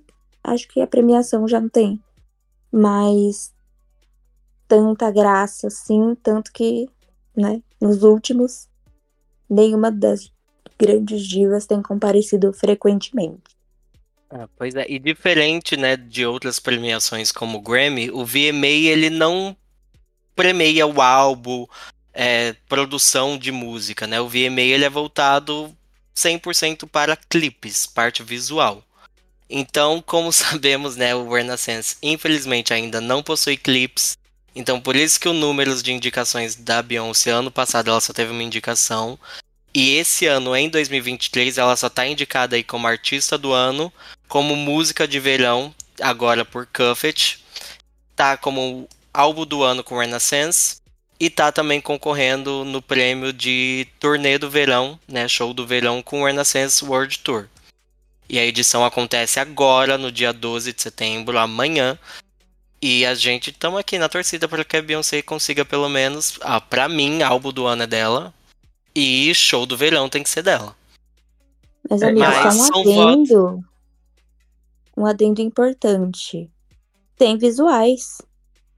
acho 0.45 0.67
que 0.67 0.81
a 0.81 0.87
premiação 0.87 1.47
já 1.47 1.59
não 1.59 1.69
tem 1.69 2.01
mais 2.71 3.53
tanta 4.67 5.11
graça 5.11 5.67
assim, 5.67 6.15
tanto 6.21 6.51
que, 6.51 6.89
né, 7.35 7.61
nos 7.79 8.03
últimos, 8.03 8.67
nenhuma 9.49 9.91
das 9.91 10.31
grandes 10.77 11.25
divas 11.25 11.65
tem 11.65 11.81
comparecido 11.81 12.51
frequentemente. 12.51 13.55
Ah, 14.29 14.49
pois 14.57 14.75
é, 14.75 14.85
e 14.89 14.99
diferente, 14.99 15.77
né, 15.77 15.95
de 15.95 16.25
outras 16.25 16.59
premiações 16.59 17.31
como 17.31 17.59
o 17.59 17.61
Grammy, 17.61 18.09
o 18.11 18.25
VMA 18.25 18.67
ele 18.67 19.09
não 19.09 19.55
premia 20.35 20.85
o 20.85 21.01
álbum, 21.01 21.65
é, 22.13 22.53
produção 22.67 23.37
de 23.37 23.51
música, 23.51 24.07
né? 24.07 24.19
O 24.19 24.27
VMA 24.27 24.61
ele 24.61 24.85
é 24.85 24.89
voltado 24.89 25.75
100% 26.15 26.87
para 26.87 27.15
clipes, 27.15 27.85
parte 27.85 28.23
visual. 28.23 28.83
Então, 29.49 30.01
como 30.05 30.31
sabemos, 30.33 30.95
né, 30.95 31.15
o 31.15 31.31
Renaissance 31.31 31.97
infelizmente 32.01 32.73
ainda 32.73 32.99
não 32.99 33.23
possui 33.23 33.57
clipes, 33.57 34.17
então, 34.55 34.79
por 34.79 34.95
isso 34.95 35.19
que 35.19 35.27
o 35.27 35.33
número 35.33 35.75
de 35.83 35.91
indicações 35.91 36.55
da 36.55 36.81
Beyoncé 36.81 37.31
ano 37.31 37.51
passado 37.51 37.89
ela 37.89 37.99
só 37.99 38.13
teve 38.13 38.31
uma 38.31 38.41
indicação. 38.41 39.19
E 39.73 39.97
esse 39.97 40.25
ano, 40.25 40.55
em 40.55 40.69
2023, 40.69 41.57
ela 41.57 41.75
só 41.75 41.89
tá 41.89 42.07
indicada 42.07 42.55
aí 42.55 42.63
como 42.63 42.87
artista 42.87 43.37
do 43.37 43.51
ano, 43.51 43.91
como 44.29 44.55
música 44.55 45.05
de 45.05 45.19
verão, 45.19 45.75
agora 45.99 46.45
por 46.45 46.65
Cuffet. 46.67 47.43
Tá 48.15 48.37
como 48.37 48.87
álbum 49.13 49.45
do 49.45 49.61
ano 49.61 49.83
com 49.83 49.99
Renaissance. 49.99 50.77
E 51.19 51.29
tá 51.29 51.51
também 51.51 51.81
concorrendo 51.81 52.65
no 52.65 52.81
prêmio 52.81 53.31
de 53.31 53.87
turnê 53.99 54.37
do 54.37 54.49
verão, 54.49 54.99
né? 55.07 55.27
Show 55.27 55.53
do 55.53 55.65
verão 55.65 56.01
com 56.01 56.21
o 56.21 56.25
Renaissance 56.25 56.83
World 56.83 57.19
Tour. 57.19 57.47
E 58.27 58.39
a 58.39 58.45
edição 58.45 58.83
acontece 58.83 59.39
agora, 59.39 59.97
no 59.97 60.11
dia 60.11 60.33
12 60.33 60.73
de 60.73 60.81
setembro, 60.81 61.37
amanhã. 61.37 61.97
E 62.81 63.05
a 63.05 63.15
gente 63.15 63.51
estamos 63.51 63.79
aqui 63.79 63.97
na 63.97 64.09
torcida 64.09 64.47
para 64.47 64.63
que 64.63 64.77
a 64.77 64.81
Beyoncé 64.81 65.21
consiga 65.21 65.63
pelo 65.63 65.89
menos, 65.89 66.37
ah, 66.41 66.59
para 66.59 66.89
mim, 66.89 67.21
álbum 67.21 67.51
do 67.51 67.65
ano 67.65 67.83
é 67.83 67.87
dela. 67.87 68.33
E 68.93 69.33
show 69.33 69.65
do 69.65 69.77
verão 69.77 70.09
tem 70.09 70.23
que 70.23 70.29
ser 70.29 70.41
dela. 70.41 70.75
Mas, 71.89 72.01
amigo, 72.01 72.19
Mas 72.19 72.55
só 72.55 72.81
um 72.81 73.07
adendo. 73.07 73.65
Um 74.97 75.05
adendo 75.05 75.41
importante. 75.41 76.49
Tem 77.17 77.37
visuais. 77.37 78.21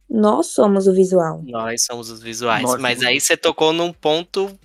Nós 0.10 0.48
somos 0.48 0.88
o 0.88 0.94
visual. 0.94 1.42
Nós 1.46 1.84
somos 1.84 2.10
os 2.10 2.22
visuais. 2.22 2.64
Nós 2.64 2.82
Mas 2.82 3.04
aí 3.04 3.20
você 3.20 3.36
tocou 3.36 3.74
num 3.74 3.92
ponto 3.92 4.58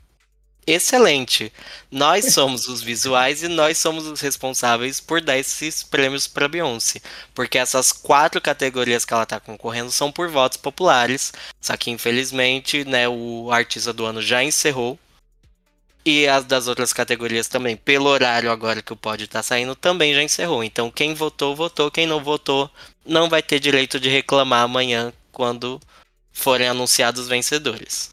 excelente. 0.67 1.53
Nós 1.91 2.33
somos 2.33 2.69
os 2.69 2.83
visuais 2.83 3.43
e 3.43 3.49
nós 3.49 3.79
somos 3.79 4.07
os 4.07 4.21
responsáveis 4.21 5.01
por 5.01 5.21
dar 5.21 5.39
esses 5.39 5.83
prêmios 5.83 6.27
para 6.27 6.49
Beyoncé, 6.49 7.01
porque 7.35 7.59
essas 7.59 7.93
quatro 7.93 8.41
categorias 8.41 9.05
que 9.05 9.13
ela 9.13 9.25
está 9.25 9.41
concorrendo 9.41 9.91
são 9.91 10.11
por 10.13 10.29
votos 10.29 10.57
populares. 10.57 11.33
Só 11.61 11.77
que 11.77 11.91
infelizmente, 11.91 12.85
né, 12.85 13.09
o 13.09 13.51
artista 13.51 13.93
do 13.93 14.05
ano 14.05 14.23
já 14.23 14.43
encerrou. 14.43 14.99
E 16.05 16.27
as 16.27 16.45
das 16.45 16.67
outras 16.67 16.93
categorias 16.93 17.47
também, 17.47 17.77
pelo 17.77 18.09
horário 18.09 18.51
agora 18.51 18.83
que 18.83 18.93
o 18.93 18.97
pódio 18.97 19.25
está 19.25 19.41
saindo, 19.41 19.77
também 19.77 20.13
já 20.13 20.23
encerrou. 20.23 20.65
Então 20.65 20.91
quem 20.91 21.15
votou, 21.15 21.55
votou. 21.55 21.91
Quem 21.93 22.07
não 22.07 22.23
votou, 22.23 22.69
não 23.07 23.29
vai 23.29 23.41
ter 23.43 23.61
direito 23.61 24.01
de 24.01 24.09
reclamar 24.09 24.63
amanhã 24.65 25.13
quando 25.31 25.81
forem 26.33 26.69
anunciados 26.69 27.23
os 27.23 27.29
vencedores. 27.29 28.12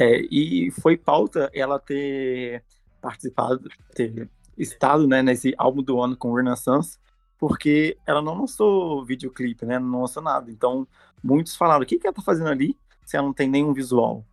É, 0.00 0.22
e 0.30 0.70
foi 0.70 0.96
pauta 0.96 1.50
ela 1.52 1.78
ter 1.78 2.64
participado, 3.02 3.68
ter 3.94 4.30
estado 4.56 5.06
né, 5.06 5.22
nesse 5.22 5.54
álbum 5.58 5.82
do 5.82 6.00
ano 6.00 6.16
com 6.16 6.32
Renaissance, 6.32 6.98
porque 7.38 7.98
ela 8.06 8.22
não 8.22 8.40
lançou 8.40 9.04
videoclipe, 9.04 9.66
né? 9.66 9.78
Não 9.78 10.00
lançou 10.00 10.22
nada. 10.22 10.50
Então, 10.50 10.88
muitos 11.22 11.54
falaram: 11.54 11.82
o 11.82 11.86
que, 11.86 11.98
que 11.98 12.06
ela 12.06 12.16
tá 12.16 12.22
fazendo 12.22 12.48
ali 12.48 12.74
se 13.04 13.14
ela 13.14 13.26
não 13.26 13.34
tem 13.34 13.46
nenhum 13.46 13.74
visual? 13.74 14.24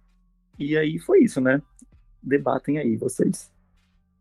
E 0.58 0.77
aí 0.77 0.97
foi 0.99 1.23
isso, 1.23 1.41
né? 1.41 1.62
Debatem 2.23 2.77
aí, 2.77 2.95
vocês. 2.95 3.51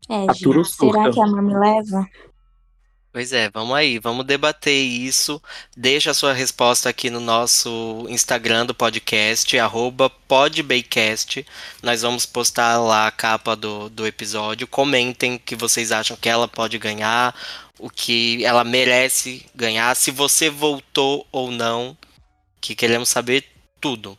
É, 0.09 0.27
será 0.65 1.11
que 1.13 1.21
a 1.21 1.27
mãe 1.29 1.43
me 1.43 1.57
leva? 1.57 2.09
Pois 3.17 3.33
é, 3.33 3.49
vamos 3.49 3.75
aí, 3.75 3.99
vamos 3.99 4.27
debater 4.27 4.75
isso. 4.75 5.41
Deixa 5.75 6.11
a 6.11 6.15
sua 6.15 6.35
resposta 6.35 6.91
aqui 6.91 7.09
no 7.09 7.19
nosso 7.19 8.05
Instagram 8.11 8.67
do 8.67 8.75
podcast, 8.75 9.57
podbaycast. 10.29 11.47
Nós 11.83 12.03
vamos 12.03 12.27
postar 12.27 12.79
lá 12.79 13.07
a 13.07 13.11
capa 13.11 13.57
do, 13.57 13.89
do 13.89 14.07
episódio. 14.07 14.67
Comentem 14.67 15.37
o 15.37 15.39
que 15.39 15.57
vocês 15.57 15.93
acham 15.93 16.15
que 16.15 16.29
ela 16.29 16.47
pode 16.47 16.77
ganhar, 16.77 17.35
o 17.79 17.89
que 17.89 18.45
ela 18.45 18.63
merece 18.63 19.47
ganhar, 19.55 19.97
se 19.97 20.11
você 20.11 20.51
voltou 20.51 21.27
ou 21.33 21.51
não, 21.51 21.97
que 22.61 22.75
queremos 22.75 23.09
saber 23.09 23.47
tudo. 23.81 24.19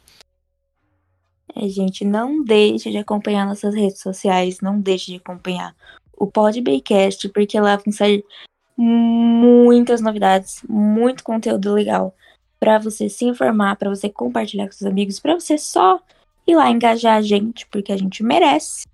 É, 1.56 1.70
gente, 1.70 2.04
não 2.04 2.44
deixe 2.44 2.90
de 2.90 2.98
acompanhar 2.98 3.46
nossas 3.46 3.76
redes 3.76 4.02
sociais, 4.02 4.60
não 4.60 4.82
deixe 4.82 5.12
de 5.12 5.18
acompanhar 5.18 5.76
o 6.18 6.26
Podbaycast, 6.26 7.30
porque 7.30 7.60
lá 7.60 7.76
vão 7.76 7.94
sair 7.94 8.26
muitas 8.78 10.02
novidades, 10.02 10.62
muito 10.70 11.24
conteúdo 11.24 11.74
legal 11.74 12.16
para 12.60 12.78
você 12.78 13.10
se 13.10 13.26
informar, 13.26 13.76
para 13.76 13.90
você 13.90 14.10
compartilhar 14.10 14.66
com 14.66 14.72
seus 14.72 14.90
amigos, 14.90 15.20
para 15.20 15.34
você 15.34 15.58
só 15.58 16.00
ir 16.46 16.56
lá 16.56 16.70
engajar 16.70 17.18
a 17.18 17.22
gente, 17.22 17.68
porque 17.68 17.92
a 17.92 17.98
gente 17.98 18.24
merece. 18.24 18.86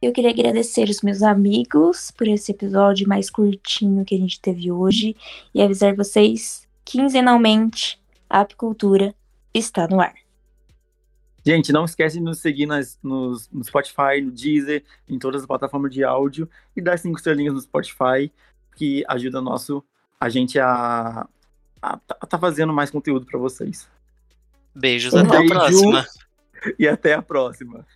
Eu 0.00 0.12
queria 0.12 0.30
agradecer 0.30 0.88
os 0.88 1.00
meus 1.00 1.22
amigos 1.22 2.10
por 2.10 2.28
esse 2.28 2.52
episódio 2.52 3.08
mais 3.08 3.30
curtinho 3.30 4.04
que 4.04 4.14
a 4.14 4.18
gente 4.18 4.40
teve 4.40 4.70
hoje 4.70 5.16
e 5.54 5.62
avisar 5.62 5.94
vocês 5.94 6.68
quinzenalmente 6.84 7.98
a 8.28 8.40
apicultura 8.40 9.14
está 9.54 9.88
no 9.88 10.00
ar. 10.00 10.14
Gente, 11.46 11.72
não 11.72 11.84
esquece 11.84 12.18
de 12.18 12.22
nos 12.22 12.38
seguir 12.38 12.66
nas, 12.66 12.98
nos, 13.02 13.50
no 13.50 13.62
Spotify, 13.62 14.20
no 14.22 14.30
Deezer, 14.30 14.82
em 15.08 15.18
todas 15.18 15.42
as 15.42 15.46
plataformas 15.46 15.92
de 15.92 16.02
áudio 16.02 16.48
e 16.74 16.80
dar 16.80 16.98
cinco 16.98 17.18
estrelinhas 17.18 17.54
no 17.54 17.60
Spotify 17.60 18.32
que 18.74 19.04
ajuda 19.08 19.40
nosso, 19.40 19.82
a 20.20 20.28
gente 20.28 20.58
a, 20.58 21.26
a, 21.80 21.98
a 22.08 22.26
tá 22.26 22.38
fazendo 22.38 22.72
mais 22.72 22.90
conteúdo 22.90 23.26
para 23.26 23.38
vocês. 23.38 23.88
Beijos, 24.74 25.14
um 25.14 25.20
até 25.20 25.38
beijo, 25.38 25.54
a 25.54 25.56
próxima. 25.56 26.06
E 26.78 26.88
até 26.88 27.12
a 27.12 27.22
próxima. 27.22 27.86